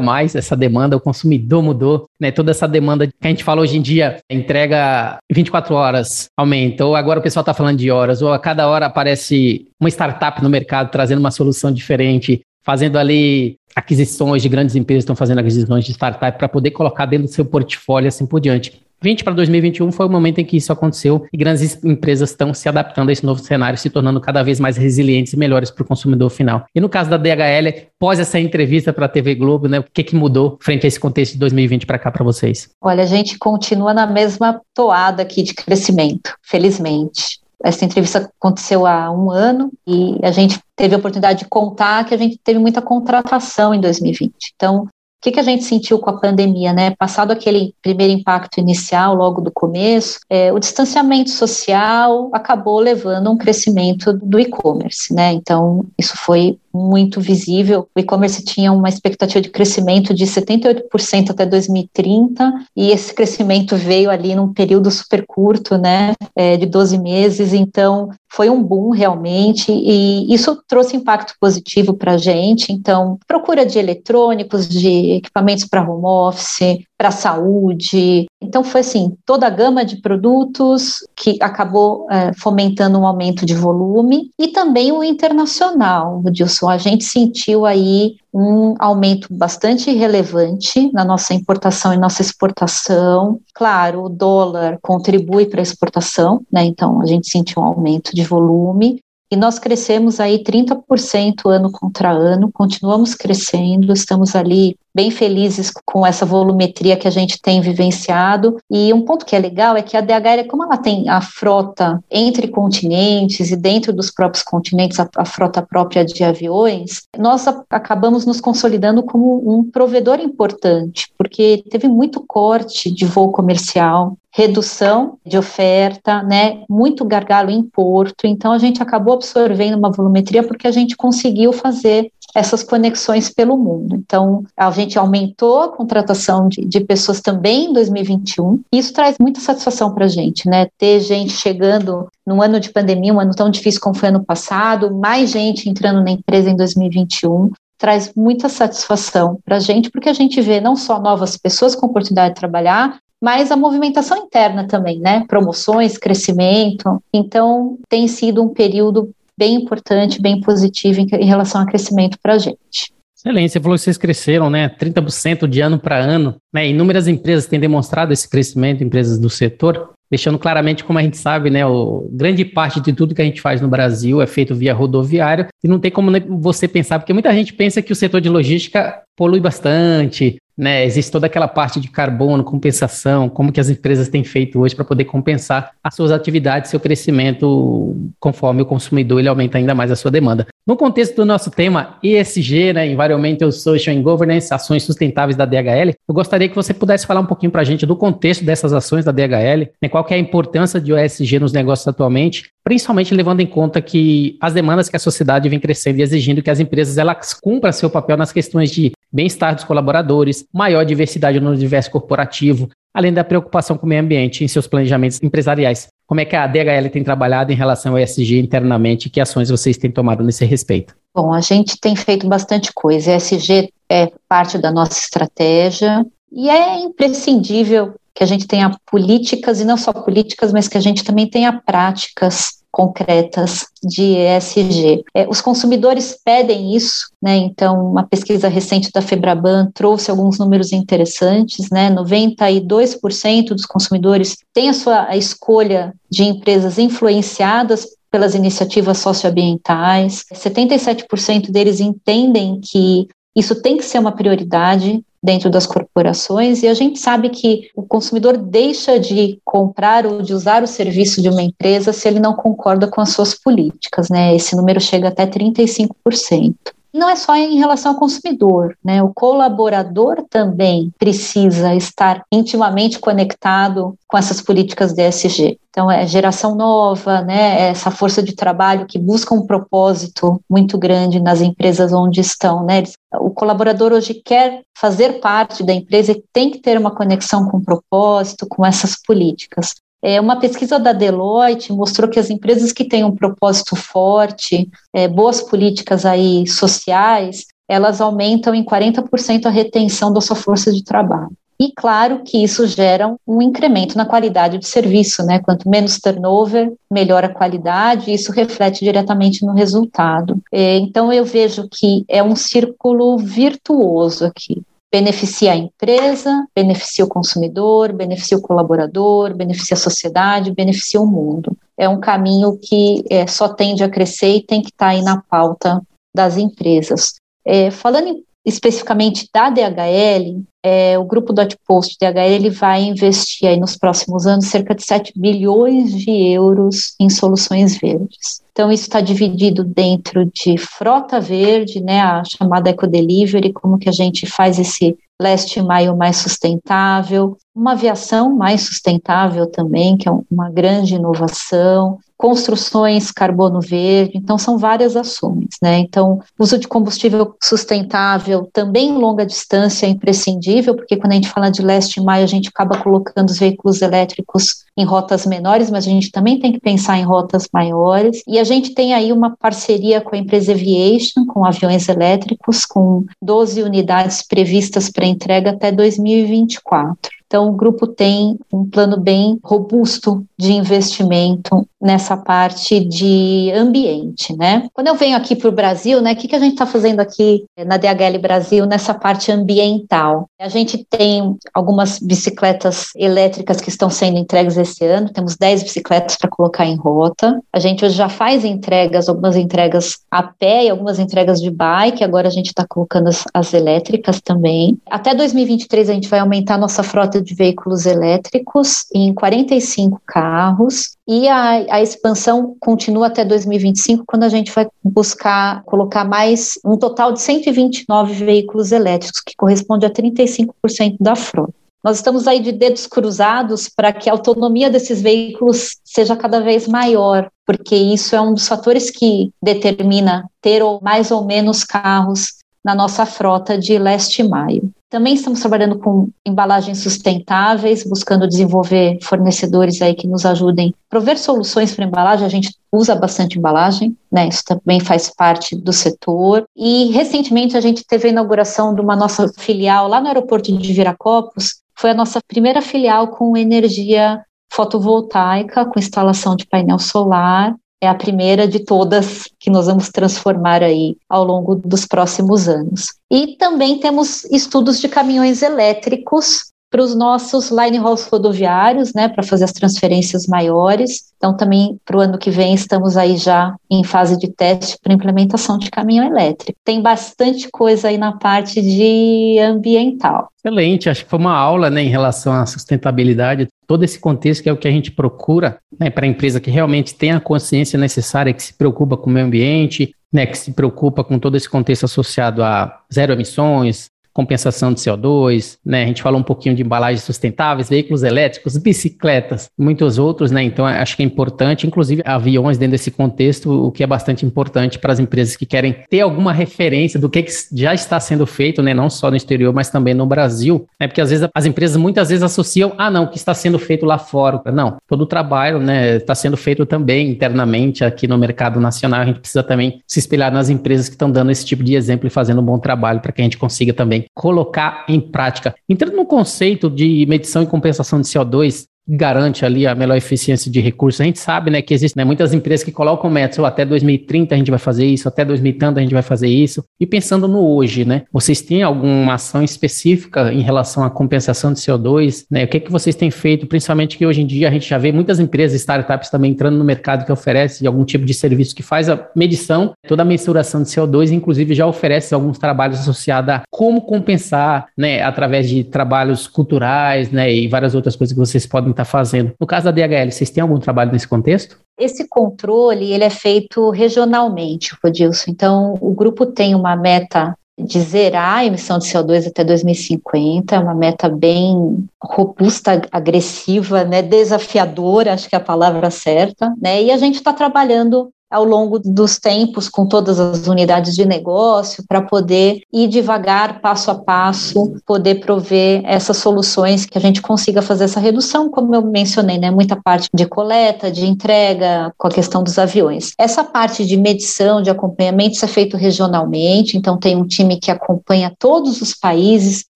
mais 0.00 0.34
essa 0.34 0.56
demanda, 0.56 0.96
o 0.96 1.00
consumidor 1.00 1.62
mudou, 1.62 2.06
né? 2.20 2.30
Toda 2.30 2.50
essa 2.50 2.66
demanda 2.66 3.06
que 3.06 3.12
a 3.22 3.28
gente 3.28 3.44
fala 3.44 3.60
hoje 3.60 3.76
em 3.76 3.82
dia, 3.82 4.18
entrega 4.30 5.18
24 5.30 5.74
horas, 5.74 6.28
aumenta, 6.36 6.84
ou 6.84 6.96
agora 6.96 7.20
o 7.20 7.22
pessoal 7.22 7.42
está 7.42 7.54
falando 7.54 7.78
de 7.78 7.90
horas, 7.90 8.22
ou 8.22 8.32
a 8.32 8.38
cada 8.38 8.66
hora 8.68 8.86
aparece 8.86 9.66
uma 9.78 9.88
startup 9.88 10.42
no 10.42 10.48
mercado 10.48 10.90
trazendo 10.90 11.18
uma 11.18 11.30
solução 11.30 11.70
diferente, 11.70 12.40
fazendo 12.62 12.98
ali 12.98 13.56
aquisições 13.74 14.42
de 14.42 14.48
grandes 14.48 14.76
empresas, 14.76 15.02
estão 15.02 15.16
fazendo 15.16 15.38
aquisições 15.38 15.84
de 15.84 15.92
startup 15.92 16.38
para 16.38 16.48
poder 16.48 16.70
colocar 16.72 17.06
dentro 17.06 17.26
do 17.26 17.32
seu 17.32 17.44
portfólio 17.44 18.08
assim 18.08 18.26
por 18.26 18.40
diante. 18.40 18.80
20 19.02 19.24
para 19.24 19.32
2021 19.32 19.90
foi 19.92 20.06
o 20.06 20.10
momento 20.10 20.40
em 20.40 20.44
que 20.44 20.58
isso 20.58 20.72
aconteceu 20.72 21.26
e 21.32 21.36
grandes 21.36 21.82
empresas 21.82 22.30
estão 22.30 22.52
se 22.52 22.68
adaptando 22.68 23.08
a 23.08 23.12
esse 23.12 23.24
novo 23.24 23.40
cenário, 23.40 23.78
se 23.78 23.88
tornando 23.88 24.20
cada 24.20 24.42
vez 24.42 24.60
mais 24.60 24.76
resilientes 24.76 25.32
e 25.32 25.38
melhores 25.38 25.70
para 25.70 25.82
o 25.82 25.86
consumidor 25.86 26.28
final. 26.28 26.66
E 26.74 26.80
no 26.80 26.88
caso 26.88 27.08
da 27.08 27.16
DHL, 27.16 27.86
pós 27.98 28.18
essa 28.18 28.38
entrevista 28.38 28.92
para 28.92 29.06
a 29.06 29.08
TV 29.08 29.34
Globo, 29.34 29.68
né, 29.68 29.78
o 29.78 29.84
que, 29.84 30.04
que 30.04 30.14
mudou 30.14 30.58
frente 30.60 30.84
a 30.84 30.88
esse 30.88 31.00
contexto 31.00 31.32
de 31.32 31.38
2020 31.38 31.86
para 31.86 31.98
cá 31.98 32.10
para 32.10 32.24
vocês? 32.24 32.68
Olha, 32.80 33.02
a 33.02 33.06
gente 33.06 33.38
continua 33.38 33.94
na 33.94 34.06
mesma 34.06 34.60
toada 34.74 35.22
aqui 35.22 35.42
de 35.42 35.54
crescimento, 35.54 36.34
felizmente. 36.42 37.39
Essa 37.62 37.84
entrevista 37.84 38.30
aconteceu 38.38 38.86
há 38.86 39.10
um 39.10 39.30
ano 39.30 39.70
e 39.86 40.18
a 40.22 40.30
gente 40.30 40.58
teve 40.74 40.94
a 40.94 40.98
oportunidade 40.98 41.40
de 41.40 41.48
contar 41.48 42.04
que 42.04 42.14
a 42.14 42.18
gente 42.18 42.38
teve 42.42 42.58
muita 42.58 42.80
contratação 42.80 43.74
em 43.74 43.80
2020. 43.80 44.32
Então, 44.54 44.84
o 44.84 45.22
que, 45.22 45.32
que 45.32 45.40
a 45.40 45.42
gente 45.42 45.64
sentiu 45.64 45.98
com 45.98 46.08
a 46.08 46.18
pandemia, 46.18 46.72
né? 46.72 46.94
Passado 46.98 47.30
aquele 47.30 47.74
primeiro 47.82 48.14
impacto 48.14 48.58
inicial, 48.58 49.14
logo 49.14 49.42
do 49.42 49.52
começo, 49.52 50.18
é, 50.30 50.50
o 50.50 50.58
distanciamento 50.58 51.28
social 51.28 52.30
acabou 52.32 52.80
levando 52.80 53.30
um 53.30 53.36
crescimento 53.36 54.14
do 54.14 54.40
e-commerce, 54.40 55.12
né? 55.12 55.30
Então, 55.34 55.84
isso 55.98 56.16
foi 56.16 56.58
muito 56.72 57.20
visível. 57.20 57.88
O 57.94 58.00
e-commerce 58.00 58.44
tinha 58.44 58.72
uma 58.72 58.88
expectativa 58.88 59.40
de 59.40 59.50
crescimento 59.50 60.14
de 60.14 60.24
78% 60.24 61.30
até 61.30 61.44
2030, 61.46 62.52
e 62.76 62.90
esse 62.90 63.14
crescimento 63.14 63.76
veio 63.76 64.10
ali 64.10 64.34
num 64.34 64.52
período 64.52 64.90
super 64.90 65.24
curto, 65.26 65.76
né, 65.76 66.14
é, 66.34 66.56
de 66.56 66.66
12 66.66 66.98
meses, 66.98 67.52
então 67.52 68.10
foi 68.28 68.48
um 68.48 68.62
boom 68.62 68.90
realmente, 68.90 69.72
e 69.72 70.32
isso 70.32 70.62
trouxe 70.68 70.96
impacto 70.96 71.34
positivo 71.40 71.94
para 71.94 72.12
a 72.12 72.18
gente. 72.18 72.72
Então, 72.72 73.18
procura 73.26 73.66
de 73.66 73.78
eletrônicos, 73.78 74.68
de 74.68 75.16
equipamentos 75.16 75.64
para 75.64 75.82
home 75.82 76.04
office, 76.04 76.84
para 77.00 77.08
a 77.08 77.12
saúde. 77.12 78.26
Então, 78.42 78.62
foi 78.62 78.82
assim, 78.82 79.16
toda 79.24 79.46
a 79.46 79.50
gama 79.50 79.86
de 79.86 80.02
produtos 80.02 80.98
que 81.16 81.38
acabou 81.40 82.06
é, 82.10 82.30
fomentando 82.34 82.98
um 82.98 83.06
aumento 83.06 83.46
de 83.46 83.54
volume 83.54 84.30
e 84.38 84.48
também 84.48 84.92
o 84.92 85.02
internacional, 85.02 86.22
Dilson. 86.30 86.68
A 86.68 86.76
gente 86.76 87.04
sentiu 87.04 87.64
aí 87.64 88.16
um 88.34 88.74
aumento 88.78 89.28
bastante 89.30 89.90
relevante 89.90 90.92
na 90.92 91.02
nossa 91.02 91.32
importação 91.32 91.94
e 91.94 91.96
nossa 91.96 92.20
exportação. 92.20 93.40
Claro, 93.54 94.04
o 94.04 94.08
dólar 94.10 94.78
contribui 94.82 95.46
para 95.46 95.60
a 95.60 95.62
exportação, 95.62 96.42
né? 96.52 96.66
Então, 96.66 97.00
a 97.00 97.06
gente 97.06 97.30
sentiu 97.30 97.62
um 97.62 97.66
aumento 97.66 98.14
de 98.14 98.24
volume, 98.24 99.00
e 99.32 99.36
nós 99.36 99.60
crescemos 99.60 100.18
aí 100.18 100.42
30% 100.42 101.48
ano 101.48 101.70
contra 101.70 102.10
ano, 102.10 102.50
continuamos 102.52 103.14
crescendo, 103.14 103.92
estamos 103.92 104.34
ali 104.34 104.76
bem 104.94 105.10
felizes 105.10 105.70
com 105.84 106.06
essa 106.06 106.26
volumetria 106.26 106.96
que 106.96 107.08
a 107.08 107.10
gente 107.10 107.40
tem 107.40 107.60
vivenciado. 107.60 108.56
E 108.70 108.92
um 108.92 109.02
ponto 109.02 109.24
que 109.24 109.36
é 109.36 109.38
legal 109.38 109.76
é 109.76 109.82
que 109.82 109.96
a 109.96 110.00
DHL, 110.00 110.48
como 110.48 110.64
ela 110.64 110.76
tem 110.76 111.08
a 111.08 111.20
frota 111.20 112.02
entre 112.10 112.48
continentes 112.48 113.50
e 113.50 113.56
dentro 113.56 113.92
dos 113.92 114.10
próprios 114.10 114.42
continentes, 114.42 114.98
a, 114.98 115.08
a 115.16 115.24
frota 115.24 115.62
própria 115.62 116.04
de 116.04 116.24
aviões, 116.24 117.02
nós 117.16 117.46
a, 117.46 117.62
acabamos 117.70 118.26
nos 118.26 118.40
consolidando 118.40 119.02
como 119.02 119.58
um 119.58 119.70
provedor 119.70 120.20
importante, 120.20 121.12
porque 121.16 121.62
teve 121.70 121.88
muito 121.88 122.24
corte 122.26 122.90
de 122.90 123.04
voo 123.04 123.30
comercial, 123.30 124.16
redução 124.32 125.18
de 125.26 125.36
oferta, 125.36 126.22
né, 126.22 126.62
muito 126.68 127.04
gargalo 127.04 127.50
em 127.50 127.62
porto, 127.62 128.26
então 128.26 128.52
a 128.52 128.58
gente 128.58 128.82
acabou 128.82 129.14
absorvendo 129.14 129.76
uma 129.76 129.90
volumetria 129.90 130.42
porque 130.42 130.68
a 130.68 130.70
gente 130.70 130.96
conseguiu 130.96 131.52
fazer 131.52 132.12
essas 132.34 132.62
conexões 132.62 133.28
pelo 133.28 133.56
mundo. 133.56 133.96
Então, 133.96 134.44
a 134.56 134.70
gente 134.70 134.98
aumentou 134.98 135.62
a 135.62 135.68
contratação 135.68 136.48
de, 136.48 136.64
de 136.64 136.80
pessoas 136.80 137.20
também 137.20 137.66
em 137.66 137.72
2021, 137.72 138.60
e 138.72 138.78
isso 138.78 138.92
traz 138.92 139.16
muita 139.18 139.40
satisfação 139.40 139.94
para 139.94 140.04
a 140.04 140.08
gente, 140.08 140.48
né? 140.48 140.68
Ter 140.78 141.00
gente 141.00 141.32
chegando 141.32 142.08
num 142.26 142.42
ano 142.42 142.60
de 142.60 142.70
pandemia, 142.70 143.12
um 143.12 143.20
ano 143.20 143.34
tão 143.34 143.50
difícil 143.50 143.80
como 143.80 143.94
foi 143.94 144.08
ano 144.08 144.24
passado, 144.24 144.94
mais 144.94 145.30
gente 145.30 145.68
entrando 145.68 146.02
na 146.02 146.10
empresa 146.10 146.50
em 146.50 146.56
2021, 146.56 147.50
traz 147.78 148.12
muita 148.14 148.48
satisfação 148.48 149.38
para 149.44 149.56
a 149.56 149.60
gente, 149.60 149.90
porque 149.90 150.08
a 150.08 150.12
gente 150.12 150.40
vê 150.40 150.60
não 150.60 150.76
só 150.76 151.00
novas 151.00 151.36
pessoas 151.36 151.74
com 151.74 151.86
oportunidade 151.86 152.34
de 152.34 152.40
trabalhar, 152.40 152.98
mas 153.20 153.50
a 153.50 153.56
movimentação 153.56 154.16
interna 154.16 154.66
também, 154.66 154.98
né? 154.98 155.24
Promoções, 155.28 155.98
crescimento. 155.98 157.02
Então, 157.12 157.78
tem 157.88 158.08
sido 158.08 158.42
um 158.42 158.48
período 158.48 159.10
bem 159.40 159.54
importante, 159.54 160.20
bem 160.20 160.38
positivo 160.38 161.00
em, 161.00 161.06
em 161.18 161.24
relação 161.24 161.62
ao 161.62 161.66
crescimento 161.66 162.18
para 162.22 162.34
a 162.34 162.38
gente. 162.38 162.92
Excelente, 163.16 163.52
você 163.52 163.60
falou 163.60 163.76
que 163.76 163.82
vocês 163.82 163.96
cresceram, 163.96 164.50
né, 164.50 164.68
30% 164.68 165.48
de 165.48 165.60
ano 165.60 165.78
para 165.78 165.96
ano, 165.96 166.36
né, 166.52 166.68
inúmeras 166.68 167.08
empresas 167.08 167.46
têm 167.46 167.58
demonstrado 167.58 168.12
esse 168.12 168.28
crescimento, 168.28 168.84
empresas 168.84 169.18
do 169.18 169.30
setor, 169.30 169.90
deixando 170.10 170.38
claramente, 170.38 170.84
como 170.84 170.98
a 170.98 171.02
gente 171.02 171.16
sabe, 171.16 171.50
né, 171.50 171.64
o, 171.64 172.08
grande 172.12 172.44
parte 172.44 172.80
de 172.80 172.92
tudo 172.92 173.14
que 173.14 173.20
a 173.22 173.24
gente 173.24 173.40
faz 173.40 173.60
no 173.60 173.68
Brasil 173.68 174.20
é 174.20 174.26
feito 174.26 174.54
via 174.54 174.74
rodoviário, 174.74 175.46
e 175.62 175.68
não 175.68 175.78
tem 175.78 175.90
como 175.90 176.10
você 176.38 176.66
pensar, 176.66 176.98
porque 176.98 177.12
muita 177.12 177.32
gente 177.32 177.52
pensa 177.52 177.82
que 177.82 177.92
o 177.92 177.96
setor 177.96 178.20
de 178.20 178.28
logística 178.28 179.02
polui 179.16 179.40
bastante, 179.40 180.36
né? 180.56 180.84
Existe 180.84 181.10
toda 181.10 181.26
aquela 181.26 181.48
parte 181.48 181.80
de 181.80 181.88
carbono, 181.88 182.44
compensação, 182.44 183.28
como 183.28 183.52
que 183.52 183.60
as 183.60 183.70
empresas 183.70 184.08
têm 184.08 184.22
feito 184.24 184.60
hoje 184.60 184.74
para 184.74 184.84
poder 184.84 185.04
compensar 185.04 185.72
as 185.82 185.94
suas 185.94 186.10
atividades, 186.10 186.70
seu 186.70 186.78
crescimento, 186.78 187.96
conforme 188.18 188.62
o 188.62 188.66
consumidor 188.66 189.20
ele 189.20 189.28
aumenta 189.28 189.58
ainda 189.58 189.74
mais 189.74 189.90
a 189.90 189.96
sua 189.96 190.10
demanda. 190.10 190.46
No 190.66 190.76
contexto 190.76 191.16
do 191.16 191.24
nosso 191.24 191.50
tema 191.50 191.98
ESG, 192.02 192.72
né, 192.72 192.86
Environmental, 192.86 193.50
Social 193.50 193.96
and 193.96 194.02
Governance, 194.02 194.52
ações 194.52 194.82
sustentáveis 194.82 195.36
da 195.36 195.44
DHL, 195.44 195.94
eu 196.08 196.14
gostaria 196.14 196.48
que 196.48 196.54
você 196.54 196.72
pudesse 196.72 197.06
falar 197.06 197.20
um 197.20 197.26
pouquinho 197.26 197.50
para 197.50 197.62
a 197.62 197.64
gente 197.64 197.86
do 197.86 197.96
contexto 197.96 198.44
dessas 198.44 198.72
ações 198.72 199.04
da 199.04 199.10
DHL, 199.10 199.70
né, 199.82 199.88
qual 199.88 200.04
que 200.04 200.14
é 200.14 200.16
a 200.16 200.20
importância 200.20 200.80
de 200.80 200.92
ESG 200.92 201.38
nos 201.40 201.52
negócios 201.52 201.88
atualmente, 201.88 202.50
principalmente 202.62 203.14
levando 203.14 203.40
em 203.40 203.46
conta 203.46 203.80
que 203.80 204.36
as 204.40 204.52
demandas 204.52 204.88
que 204.88 204.96
a 204.96 205.00
sociedade 205.00 205.48
vem 205.48 205.58
crescendo 205.58 205.98
e 205.98 206.02
exigindo 206.02 206.42
que 206.42 206.50
as 206.50 206.60
empresas 206.60 206.98
elas 206.98 207.34
cumpram 207.34 207.72
seu 207.72 207.88
papel 207.88 208.16
nas 208.16 208.30
questões 208.30 208.70
de 208.70 208.92
bem-estar 209.12 209.54
dos 209.54 209.64
colaboradores, 209.64 210.44
maior 210.52 210.84
diversidade 210.84 211.40
no 211.40 211.50
universo 211.50 211.90
corporativo, 211.90 212.68
além 212.94 213.12
da 213.12 213.24
preocupação 213.24 213.76
com 213.76 213.86
o 213.86 213.88
meio 213.88 214.02
ambiente 214.02 214.44
em 214.44 214.48
seus 214.48 214.66
planejamentos 214.66 215.22
empresariais. 215.22 215.88
Como 216.06 216.20
é 216.20 216.24
que 216.24 216.34
a 216.34 216.46
DHL 216.46 216.88
tem 216.90 217.04
trabalhado 217.04 217.52
em 217.52 217.56
relação 217.56 217.92
ao 217.92 217.98
ESG 217.98 218.38
internamente 218.38 219.06
e 219.06 219.10
que 219.10 219.20
ações 219.20 219.48
vocês 219.48 219.76
têm 219.76 219.90
tomado 219.90 220.24
nesse 220.24 220.44
respeito? 220.44 220.94
Bom, 221.14 221.32
a 221.32 221.40
gente 221.40 221.78
tem 221.80 221.94
feito 221.94 222.28
bastante 222.28 222.72
coisa. 222.72 223.14
ESG 223.14 223.72
é 223.88 224.12
parte 224.28 224.58
da 224.58 224.72
nossa 224.72 224.98
estratégia 224.98 226.04
e 226.32 226.48
é 226.48 226.80
imprescindível 226.80 227.94
que 228.20 228.24
a 228.24 228.26
gente 228.26 228.46
tenha 228.46 228.76
políticas, 228.84 229.62
e 229.62 229.64
não 229.64 229.78
só 229.78 229.94
políticas, 229.94 230.52
mas 230.52 230.68
que 230.68 230.76
a 230.76 230.80
gente 230.80 231.02
também 231.02 231.26
tenha 231.26 231.50
práticas 231.54 232.60
concretas 232.70 233.64
de 233.82 234.14
ESG. 234.14 235.02
É, 235.14 235.26
os 235.26 235.40
consumidores 235.40 236.18
pedem 236.22 236.76
isso, 236.76 237.06
né? 237.20 237.38
Então, 237.38 237.90
uma 237.90 238.06
pesquisa 238.06 238.46
recente 238.46 238.92
da 238.92 239.00
Febraban 239.00 239.70
trouxe 239.72 240.10
alguns 240.10 240.38
números 240.38 240.70
interessantes, 240.70 241.70
né? 241.70 241.90
92% 241.90 243.48
dos 243.54 243.64
consumidores 243.64 244.36
têm 244.52 244.68
a 244.68 244.74
sua 244.74 245.06
a 245.08 245.16
escolha 245.16 245.94
de 246.10 246.22
empresas 246.22 246.78
influenciadas 246.78 247.86
pelas 248.10 248.34
iniciativas 248.34 248.98
socioambientais. 248.98 250.26
77% 250.34 251.50
deles 251.50 251.80
entendem 251.80 252.60
que 252.60 253.08
isso 253.36 253.60
tem 253.62 253.76
que 253.76 253.84
ser 253.84 253.98
uma 253.98 254.12
prioridade 254.12 255.04
dentro 255.22 255.50
das 255.50 255.66
corporações, 255.66 256.62
e 256.62 256.68
a 256.68 256.72
gente 256.72 256.98
sabe 256.98 257.28
que 257.28 257.70
o 257.76 257.82
consumidor 257.82 258.38
deixa 258.38 258.98
de 258.98 259.38
comprar 259.44 260.06
ou 260.06 260.22
de 260.22 260.32
usar 260.32 260.62
o 260.62 260.66
serviço 260.66 261.20
de 261.20 261.28
uma 261.28 261.42
empresa 261.42 261.92
se 261.92 262.08
ele 262.08 262.18
não 262.18 262.34
concorda 262.34 262.88
com 262.88 263.02
as 263.02 263.10
suas 263.10 263.34
políticas, 263.34 264.08
né? 264.08 264.34
Esse 264.34 264.56
número 264.56 264.80
chega 264.80 265.08
até 265.08 265.26
35% 265.26 266.54
não 266.92 267.08
é 267.08 267.16
só 267.16 267.36
em 267.36 267.58
relação 267.58 267.92
ao 267.92 267.98
consumidor, 267.98 268.76
né? 268.84 269.02
O 269.02 269.12
colaborador 269.12 270.24
também 270.28 270.92
precisa 270.98 271.74
estar 271.74 272.22
intimamente 272.32 272.98
conectado 272.98 273.94
com 274.08 274.18
essas 274.18 274.40
políticas 274.40 274.92
de 274.92 275.06
ESG. 275.06 275.58
Então, 275.70 275.90
é 275.90 276.06
geração 276.06 276.54
nova, 276.54 277.22
né? 277.22 277.60
É 277.60 277.68
essa 277.68 277.90
força 277.90 278.22
de 278.22 278.34
trabalho 278.34 278.86
que 278.86 278.98
busca 278.98 279.34
um 279.34 279.46
propósito 279.46 280.40
muito 280.50 280.76
grande 280.76 281.20
nas 281.20 281.40
empresas 281.40 281.92
onde 281.92 282.20
estão, 282.20 282.64
né? 282.64 282.82
O 283.20 283.30
colaborador 283.30 283.92
hoje 283.92 284.14
quer 284.14 284.62
fazer 284.76 285.20
parte 285.20 285.62
da 285.62 285.72
empresa 285.72 286.12
e 286.12 286.22
tem 286.32 286.50
que 286.50 286.58
ter 286.58 286.76
uma 286.76 286.90
conexão 286.90 287.48
com 287.48 287.58
o 287.58 287.64
propósito, 287.64 288.46
com 288.48 288.66
essas 288.66 288.96
políticas. 289.00 289.74
É, 290.02 290.20
uma 290.20 290.40
pesquisa 290.40 290.78
da 290.78 290.92
Deloitte 290.92 291.72
mostrou 291.72 292.08
que 292.08 292.18
as 292.18 292.30
empresas 292.30 292.72
que 292.72 292.84
têm 292.84 293.04
um 293.04 293.14
propósito 293.14 293.76
forte, 293.76 294.68
é, 294.92 295.06
boas 295.06 295.42
políticas 295.42 296.06
aí 296.06 296.46
sociais, 296.46 297.46
elas 297.68 298.00
aumentam 298.00 298.54
em 298.54 298.64
40% 298.64 299.46
a 299.46 299.50
retenção 299.50 300.12
da 300.12 300.20
sua 300.20 300.36
força 300.36 300.72
de 300.72 300.82
trabalho. 300.82 301.30
E 301.60 301.70
claro 301.76 302.22
que 302.24 302.42
isso 302.42 302.66
gera 302.66 303.14
um 303.26 303.42
incremento 303.42 303.94
na 303.94 304.06
qualidade 304.06 304.56
do 304.56 304.64
serviço, 304.64 305.22
né? 305.26 305.38
Quanto 305.40 305.68
menos 305.68 305.98
turnover, 305.98 306.72
melhor 306.90 307.22
a 307.22 307.28
qualidade, 307.28 308.10
e 308.10 308.14
isso 308.14 308.32
reflete 308.32 308.82
diretamente 308.82 309.44
no 309.44 309.52
resultado. 309.52 310.40
É, 310.50 310.78
então 310.78 311.12
eu 311.12 311.22
vejo 311.22 311.68
que 311.70 312.02
é 312.08 312.22
um 312.22 312.34
círculo 312.34 313.18
virtuoso 313.18 314.24
aqui 314.24 314.62
beneficia 314.92 315.52
a 315.52 315.56
empresa, 315.56 316.46
beneficia 316.54 317.04
o 317.04 317.08
consumidor, 317.08 317.92
beneficia 317.92 318.36
o 318.36 318.42
colaborador, 318.42 319.34
beneficia 319.34 319.74
a 319.74 319.80
sociedade, 319.80 320.52
beneficia 320.52 321.00
o 321.00 321.06
mundo. 321.06 321.56
É 321.78 321.88
um 321.88 322.00
caminho 322.00 322.58
que 322.58 323.04
é, 323.08 323.26
só 323.26 323.48
tende 323.48 323.84
a 323.84 323.88
crescer 323.88 324.36
e 324.36 324.42
tem 324.42 324.60
que 324.60 324.70
estar 324.70 324.86
tá 324.86 324.92
aí 324.92 325.02
na 325.02 325.22
pauta 325.22 325.80
das 326.14 326.36
empresas. 326.36 327.14
É, 327.44 327.70
falando 327.70 328.22
especificamente 328.50 329.28
da 329.32 329.48
DHL, 329.48 330.42
é, 330.62 330.98
o 330.98 331.04
grupo 331.04 331.32
Dot 331.32 331.56
Post 331.66 331.96
DHL 331.98 332.50
vai 332.50 332.82
investir 332.82 333.48
aí 333.48 333.58
nos 333.58 333.76
próximos 333.76 334.26
anos 334.26 334.46
cerca 334.46 334.74
de 334.74 334.84
7 334.84 335.12
bilhões 335.16 335.92
de 335.92 336.10
euros 336.10 336.94
em 337.00 337.08
soluções 337.08 337.78
verdes. 337.78 338.42
Então, 338.52 338.70
isso 338.70 338.82
está 338.82 339.00
dividido 339.00 339.64
dentro 339.64 340.26
de 340.26 340.58
frota 340.58 341.18
verde, 341.18 341.80
né, 341.80 342.00
a 342.00 342.22
chamada 342.24 342.68
Eco 342.68 342.86
Delivery, 342.86 343.52
como 343.52 343.78
que 343.78 343.88
a 343.88 343.92
gente 343.92 344.26
faz 344.26 344.58
esse 344.58 344.98
last 345.20 345.58
mile 345.62 345.94
mais 345.96 346.16
sustentável, 346.16 347.36
uma 347.54 347.72
aviação 347.72 348.34
mais 348.34 348.62
sustentável 348.62 349.46
também, 349.46 349.96
que 349.96 350.08
é 350.08 350.12
uma 350.30 350.50
grande 350.50 350.94
inovação, 350.94 351.98
construções 352.20 353.10
carbono 353.10 353.62
verde, 353.62 354.18
então 354.18 354.36
são 354.36 354.58
várias 354.58 354.94
ações, 354.94 355.48
né? 355.62 355.78
Então, 355.78 356.20
uso 356.38 356.58
de 356.58 356.68
combustível 356.68 357.34
sustentável 357.42 358.46
também 358.52 358.92
longa 358.92 359.24
distância 359.24 359.86
é 359.86 359.88
imprescindível, 359.88 360.76
porque 360.76 360.98
quando 360.98 361.12
a 361.12 361.14
gente 361.14 361.30
fala 361.30 361.50
de 361.50 361.62
leste 361.62 361.98
mile, 361.98 362.22
a 362.22 362.26
gente 362.26 362.50
acaba 362.50 362.76
colocando 362.76 363.30
os 363.30 363.38
veículos 363.38 363.80
elétricos 363.80 364.66
em 364.76 364.84
rotas 364.84 365.24
menores, 365.24 365.70
mas 365.70 365.86
a 365.86 365.90
gente 365.90 366.10
também 366.10 366.38
tem 366.38 366.52
que 366.52 366.60
pensar 366.60 366.98
em 366.98 367.04
rotas 367.04 367.48
maiores. 367.50 368.22
E 368.28 368.38
a 368.38 368.44
gente 368.44 368.74
tem 368.74 368.92
aí 368.92 369.12
uma 369.12 369.34
parceria 369.34 370.02
com 370.02 370.14
a 370.14 370.18
empresa 370.18 370.52
Aviation, 370.52 371.24
com 371.26 371.46
aviões 371.46 371.88
elétricos, 371.88 372.66
com 372.66 373.06
12 373.22 373.62
unidades 373.62 374.20
previstas 374.20 374.90
para 374.90 375.06
entrega 375.06 375.52
até 375.52 375.72
2024. 375.72 377.19
Então, 377.30 377.46
o 377.46 377.52
grupo 377.52 377.86
tem 377.86 378.36
um 378.52 378.68
plano 378.68 378.98
bem 378.98 379.38
robusto 379.44 380.26
de 380.36 380.52
investimento 380.52 381.64
nessa 381.80 382.16
parte 382.16 382.80
de 382.80 383.52
ambiente, 383.54 384.36
né? 384.36 384.66
Quando 384.74 384.88
eu 384.88 384.96
venho 384.96 385.16
aqui 385.16 385.36
para 385.36 385.48
o 385.48 385.52
Brasil, 385.52 386.00
né, 386.02 386.12
o 386.12 386.16
que, 386.16 386.26
que 386.26 386.34
a 386.34 386.40
gente 386.40 386.52
está 386.52 386.66
fazendo 386.66 386.98
aqui 386.98 387.44
na 387.64 387.76
DHL 387.76 388.18
Brasil 388.20 388.66
nessa 388.66 388.92
parte 388.92 389.30
ambiental? 389.30 390.28
A 390.40 390.48
gente 390.48 390.84
tem 390.90 391.36
algumas 391.54 392.00
bicicletas 392.00 392.88
elétricas 392.96 393.60
que 393.60 393.70
estão 393.70 393.88
sendo 393.88 394.18
entregues 394.18 394.56
esse 394.56 394.84
ano, 394.84 395.12
temos 395.12 395.36
10 395.36 395.62
bicicletas 395.62 396.16
para 396.16 396.28
colocar 396.28 396.66
em 396.66 396.76
rota. 396.76 397.40
A 397.52 397.60
gente 397.60 397.84
hoje 397.84 397.94
já 397.94 398.08
faz 398.08 398.44
entregas, 398.44 399.08
algumas 399.08 399.36
entregas 399.36 400.00
a 400.10 400.22
pé 400.22 400.64
e 400.64 400.70
algumas 400.70 400.98
entregas 400.98 401.40
de 401.40 401.50
bike, 401.50 402.02
agora 402.02 402.26
a 402.26 402.32
gente 402.32 402.48
está 402.48 402.66
colocando 402.68 403.08
as, 403.08 403.24
as 403.32 403.54
elétricas 403.54 404.20
também. 404.20 404.76
Até 404.90 405.14
2023 405.14 405.88
a 405.88 405.94
gente 405.94 406.08
vai 406.08 406.18
aumentar 406.18 406.58
nossa 406.58 406.82
frota 406.82 407.19
de 407.20 407.34
veículos 407.34 407.86
elétricos 407.86 408.86
em 408.94 409.12
45 409.14 410.00
carros 410.06 410.96
e 411.06 411.28
a, 411.28 411.66
a 411.74 411.82
expansão 411.82 412.56
continua 412.60 413.08
até 413.08 413.24
2025, 413.24 414.04
quando 414.06 414.24
a 414.24 414.28
gente 414.28 414.52
vai 414.52 414.66
buscar 414.82 415.62
colocar 415.64 416.04
mais 416.04 416.54
um 416.64 416.76
total 416.76 417.12
de 417.12 417.20
129 417.20 418.24
veículos 418.24 418.72
elétricos, 418.72 419.20
que 419.20 419.34
corresponde 419.36 419.86
a 419.86 419.90
35% 419.90 420.96
da 421.00 421.16
frota. 421.16 421.54
Nós 421.82 421.96
estamos 421.96 422.28
aí 422.28 422.40
de 422.40 422.52
dedos 422.52 422.86
cruzados 422.86 423.68
para 423.68 423.92
que 423.92 424.10
a 424.10 424.12
autonomia 424.12 424.68
desses 424.68 425.00
veículos 425.00 425.78
seja 425.82 426.14
cada 426.14 426.40
vez 426.40 426.68
maior, 426.68 427.30
porque 427.46 427.74
isso 427.74 428.14
é 428.14 428.20
um 428.20 428.34
dos 428.34 428.46
fatores 428.46 428.90
que 428.90 429.32
determina 429.42 430.28
ter 430.42 430.62
mais 430.82 431.10
ou 431.10 431.24
menos 431.24 431.64
carros 431.64 432.40
na 432.62 432.74
nossa 432.74 433.06
frota 433.06 433.56
de 433.56 433.78
leste 433.78 434.22
maio. 434.22 434.70
Também 434.90 435.14
estamos 435.14 435.38
trabalhando 435.38 435.78
com 435.78 436.08
embalagens 436.26 436.78
sustentáveis, 436.78 437.84
buscando 437.84 438.26
desenvolver 438.26 438.98
fornecedores 439.00 439.80
aí 439.80 439.94
que 439.94 440.08
nos 440.08 440.26
ajudem 440.26 440.74
a 440.76 440.90
prover 440.90 441.16
soluções 441.16 441.72
para 441.72 441.84
embalagem. 441.84 442.26
A 442.26 442.28
gente 442.28 442.52
usa 442.72 442.96
bastante 442.96 443.38
embalagem, 443.38 443.96
né? 444.10 444.26
Isso 444.26 444.42
também 444.44 444.80
faz 444.80 445.08
parte 445.08 445.54
do 445.54 445.72
setor. 445.72 446.44
E 446.56 446.90
recentemente 446.90 447.56
a 447.56 447.60
gente 447.60 447.84
teve 447.86 448.08
a 448.08 448.10
inauguração 448.10 448.74
de 448.74 448.80
uma 448.80 448.96
nossa 448.96 449.32
filial 449.38 449.86
lá 449.86 450.00
no 450.00 450.08
aeroporto 450.08 450.52
de 450.58 450.72
Viracopos. 450.72 451.60
Foi 451.76 451.90
a 451.90 451.94
nossa 451.94 452.18
primeira 452.26 452.60
filial 452.60 453.08
com 453.08 453.36
energia 453.36 454.20
fotovoltaica, 454.52 455.64
com 455.66 455.78
instalação 455.78 456.34
de 456.34 456.46
painel 456.46 456.80
solar 456.80 457.54
é 457.80 457.88
a 457.88 457.94
primeira 457.94 458.46
de 458.46 458.60
todas 458.60 459.24
que 459.38 459.48
nós 459.48 459.66
vamos 459.66 459.88
transformar 459.88 460.62
aí 460.62 460.96
ao 461.08 461.24
longo 461.24 461.54
dos 461.54 461.86
próximos 461.86 462.48
anos. 462.48 462.94
E 463.10 463.36
também 463.38 463.80
temos 463.80 464.24
estudos 464.26 464.80
de 464.80 464.88
caminhões 464.88 465.40
elétricos 465.42 466.49
para 466.70 466.82
os 466.82 466.94
nossos 466.94 467.50
line 467.50 467.78
hauls 467.78 468.04
rodoviários, 468.04 468.94
né, 468.94 469.08
para 469.08 469.24
fazer 469.24 469.44
as 469.44 469.52
transferências 469.52 470.26
maiores. 470.26 471.10
Então, 471.16 471.36
também 471.36 471.78
para 471.84 471.96
o 471.96 472.00
ano 472.00 472.16
que 472.16 472.30
vem, 472.30 472.54
estamos 472.54 472.96
aí 472.96 473.16
já 473.16 473.54
em 473.68 473.82
fase 473.82 474.16
de 474.16 474.28
teste 474.28 474.78
para 474.80 474.92
implementação 474.92 475.58
de 475.58 475.70
caminhão 475.70 476.06
elétrico. 476.06 476.58
Tem 476.64 476.80
bastante 476.80 477.48
coisa 477.50 477.88
aí 477.88 477.98
na 477.98 478.12
parte 478.12 478.62
de 478.62 479.38
ambiental. 479.40 480.28
Excelente, 480.38 480.88
acho 480.88 481.04
que 481.04 481.10
foi 481.10 481.18
uma 481.18 481.36
aula 481.36 481.68
né, 481.68 481.82
em 481.82 481.88
relação 481.88 482.32
à 482.32 482.46
sustentabilidade, 482.46 483.48
todo 483.66 483.84
esse 483.84 483.98
contexto 483.98 484.42
que 484.42 484.48
é 484.48 484.52
o 484.52 484.56
que 484.56 484.68
a 484.68 484.70
gente 484.70 484.90
procura 484.90 485.58
né, 485.78 485.90
para 485.90 486.06
a 486.06 486.08
empresa 486.08 486.40
que 486.40 486.50
realmente 486.50 486.94
tem 486.94 487.12
a 487.12 487.20
consciência 487.20 487.78
necessária, 487.78 488.32
que 488.32 488.42
se 488.42 488.54
preocupa 488.54 488.96
com 488.96 489.10
o 489.10 489.12
meio 489.12 489.26
ambiente, 489.26 489.94
né, 490.12 490.24
que 490.24 490.38
se 490.38 490.52
preocupa 490.52 491.04
com 491.04 491.18
todo 491.18 491.36
esse 491.36 491.48
contexto 491.48 491.84
associado 491.84 492.42
a 492.42 492.80
zero 492.92 493.12
emissões, 493.12 493.90
compensação 494.12 494.72
de 494.72 494.80
CO2, 494.80 495.58
né? 495.64 495.84
A 495.84 495.86
gente 495.86 496.02
falou 496.02 496.20
um 496.20 496.24
pouquinho 496.24 496.54
de 496.54 496.62
embalagens 496.62 497.02
sustentáveis, 497.02 497.68
veículos 497.68 498.02
elétricos, 498.02 498.56
bicicletas, 498.56 499.50
muitos 499.56 499.98
outros, 499.98 500.30
né? 500.30 500.42
Então 500.42 500.66
acho 500.66 500.96
que 500.96 501.02
é 501.02 501.06
importante, 501.06 501.66
inclusive 501.66 502.02
aviões 502.04 502.58
dentro 502.58 502.72
desse 502.72 502.90
contexto, 502.90 503.66
o 503.66 503.70
que 503.70 503.82
é 503.82 503.86
bastante 503.86 504.26
importante 504.26 504.78
para 504.78 504.92
as 504.92 504.98
empresas 504.98 505.36
que 505.36 505.46
querem 505.46 505.76
ter 505.88 506.00
alguma 506.00 506.32
referência 506.32 506.98
do 506.98 507.08
que, 507.08 507.22
que 507.22 507.32
já 507.52 507.74
está 507.74 508.00
sendo 508.00 508.26
feito, 508.26 508.62
né? 508.62 508.74
Não 508.74 508.90
só 508.90 509.10
no 509.10 509.16
exterior, 509.16 509.52
mas 509.54 509.70
também 509.70 509.94
no 509.94 510.06
Brasil, 510.06 510.66
né? 510.78 510.86
Porque 510.86 511.00
às 511.00 511.10
vezes 511.10 511.28
as 511.34 511.46
empresas 511.46 511.76
muitas 511.76 512.08
vezes 512.08 512.22
associam, 512.22 512.72
ah, 512.78 512.90
não, 512.90 513.04
o 513.04 513.08
que 513.08 513.18
está 513.18 513.34
sendo 513.34 513.58
feito 513.58 513.86
lá 513.86 513.98
fora. 513.98 514.40
Não, 514.52 514.78
todo 514.88 515.02
o 515.02 515.06
trabalho, 515.06 515.58
né, 515.58 515.96
está 515.96 516.14
sendo 516.14 516.36
feito 516.36 516.66
também 516.66 517.10
internamente 517.10 517.84
aqui 517.84 518.06
no 518.06 518.18
mercado 518.18 518.60
nacional. 518.60 519.00
A 519.00 519.04
gente 519.04 519.20
precisa 519.20 519.42
também 519.42 519.82
se 519.86 519.98
espelhar 519.98 520.32
nas 520.32 520.48
empresas 520.48 520.88
que 520.88 520.94
estão 520.94 521.10
dando 521.10 521.30
esse 521.30 521.44
tipo 521.44 521.62
de 521.62 521.74
exemplo 521.74 522.06
e 522.06 522.10
fazendo 522.10 522.40
um 522.40 522.44
bom 522.44 522.58
trabalho 522.58 523.00
para 523.00 523.12
que 523.12 523.20
a 523.20 523.24
gente 523.24 523.38
consiga 523.38 523.72
também 523.72 523.99
colocar 524.14 524.84
em 524.88 525.00
prática. 525.00 525.54
Entrando 525.68 525.96
no 525.96 526.06
conceito 526.06 526.70
de 526.70 527.06
medição 527.06 527.42
e 527.42 527.46
compensação 527.46 528.00
de 528.00 528.08
CO2, 528.08 528.66
garante 528.96 529.44
ali 529.44 529.66
a 529.66 529.74
melhor 529.74 529.96
eficiência 529.96 530.50
de 530.50 530.60
recursos. 530.60 531.00
A 531.00 531.04
gente 531.04 531.18
sabe, 531.18 531.50
né, 531.50 531.62
que 531.62 531.72
existem 531.72 532.00
né, 532.00 532.04
muitas 532.04 532.34
empresas 532.34 532.64
que 532.64 532.72
colocam 532.72 533.08
metas, 533.08 533.38
oh, 533.38 533.44
até 533.44 533.64
2030 533.64 534.34
a 534.34 534.38
gente 534.38 534.50
vai 534.50 534.58
fazer 534.58 534.86
isso, 534.86 535.06
até 535.06 535.24
2030 535.24 535.78
a 535.78 535.82
gente 535.82 535.92
vai 535.92 536.02
fazer 536.02 536.28
isso. 536.28 536.64
E 536.78 536.86
pensando 536.86 537.28
no 537.28 537.46
hoje, 537.46 537.84
né, 537.84 538.02
vocês 538.12 538.40
têm 538.40 538.62
alguma 538.62 539.14
ação 539.14 539.42
específica 539.42 540.32
em 540.32 540.40
relação 540.40 540.82
à 540.82 540.90
compensação 540.90 541.52
de 541.52 541.60
CO2, 541.60 542.24
né? 542.30 542.44
O 542.44 542.48
que 542.48 542.56
é 542.56 542.60
que 542.60 542.70
vocês 542.70 542.96
têm 542.96 543.10
feito, 543.10 543.46
principalmente 543.46 543.96
que 543.96 544.06
hoje 544.06 544.22
em 544.22 544.26
dia 544.26 544.48
a 544.48 544.50
gente 544.50 544.68
já 544.68 544.78
vê 544.78 544.92
muitas 544.92 545.20
empresas, 545.20 545.60
startups 545.60 546.10
também 546.10 546.32
entrando 546.32 546.56
no 546.56 546.64
mercado 546.64 547.04
que 547.04 547.12
oferece 547.12 547.66
algum 547.66 547.84
tipo 547.84 548.04
de 548.04 548.14
serviço 548.14 548.54
que 548.54 548.62
faz 548.62 548.88
a 548.88 549.08
medição, 549.14 549.72
toda 549.86 550.02
a 550.02 550.04
mensuração 550.04 550.62
de 550.62 550.68
CO2, 550.68 551.10
inclusive 551.12 551.54
já 551.54 551.66
oferece 551.66 552.14
alguns 552.14 552.38
trabalhos 552.38 552.80
associados 552.80 553.30
a 553.30 553.42
como 553.50 553.82
compensar, 553.82 554.66
né, 554.76 555.02
através 555.02 555.48
de 555.48 555.64
trabalhos 555.64 556.26
culturais, 556.26 557.10
né, 557.10 557.32
e 557.32 557.48
várias 557.48 557.74
outras 557.74 557.96
coisas 557.96 558.12
que 558.12 558.18
vocês 558.18 558.46
podem 558.46 558.72
está 558.80 558.84
fazendo. 558.84 559.32
No 559.38 559.46
caso 559.46 559.66
da 559.66 559.70
DHL, 559.70 560.10
vocês 560.10 560.30
têm 560.30 560.42
algum 560.42 560.58
trabalho 560.58 560.92
nesse 560.92 561.06
contexto? 561.06 561.58
Esse 561.78 562.06
controle 562.08 562.92
ele 562.92 563.04
é 563.04 563.10
feito 563.10 563.70
regionalmente, 563.70 564.76
Rodilson. 564.82 565.30
Então, 565.30 565.74
o 565.80 565.92
grupo 565.92 566.26
tem 566.26 566.54
uma 566.54 566.76
meta 566.76 567.34
de 567.58 567.80
zerar 567.80 568.38
a 568.38 568.44
emissão 568.44 568.78
de 568.78 568.86
CO2 568.86 569.26
até 569.26 569.44
2050, 569.44 570.54
é 570.54 570.58
uma 570.58 570.74
meta 570.74 571.08
bem 571.08 571.86
robusta, 572.02 572.80
agressiva, 572.90 573.84
né, 573.84 574.02
desafiadora, 574.02 575.12
acho 575.12 575.28
que 575.28 575.34
é 575.34 575.38
a 575.38 575.42
palavra 575.42 575.90
certa, 575.90 576.54
né, 576.60 576.82
e 576.82 576.90
a 576.90 576.96
gente 576.96 577.16
está 577.16 577.32
trabalhando 577.32 578.10
ao 578.30 578.44
longo 578.44 578.78
dos 578.78 579.18
tempos 579.18 579.68
com 579.68 579.86
todas 579.86 580.20
as 580.20 580.46
unidades 580.46 580.94
de 580.94 581.04
negócio 581.04 581.84
para 581.88 582.00
poder 582.00 582.60
ir 582.72 582.88
devagar, 582.88 583.60
passo 583.60 583.90
a 583.90 583.94
passo, 583.94 584.74
poder 584.86 585.16
prover 585.16 585.82
essas 585.84 586.18
soluções 586.18 586.86
que 586.86 586.96
a 586.96 587.00
gente 587.00 587.20
consiga 587.20 587.60
fazer 587.60 587.84
essa 587.84 587.98
redução, 587.98 588.50
como 588.50 588.74
eu 588.74 588.82
mencionei, 588.82 589.38
né, 589.38 589.50
muita 589.50 589.74
parte 589.74 590.08
de 590.14 590.26
coleta, 590.26 590.90
de 590.90 591.06
entrega, 591.06 591.92
com 591.98 592.06
a 592.06 592.10
questão 592.10 592.42
dos 592.42 592.58
aviões. 592.58 593.12
Essa 593.18 593.42
parte 593.42 593.84
de 593.84 593.96
medição, 593.96 594.62
de 594.62 594.70
acompanhamento, 594.70 595.34
isso 595.34 595.44
é 595.44 595.48
feito 595.48 595.76
regionalmente, 595.76 596.76
então 596.76 596.98
tem 596.98 597.16
um 597.16 597.26
time 597.26 597.58
que 597.58 597.70
acompanha 597.70 598.32
todos 598.38 598.80
os 598.80 598.94
países 598.94 599.64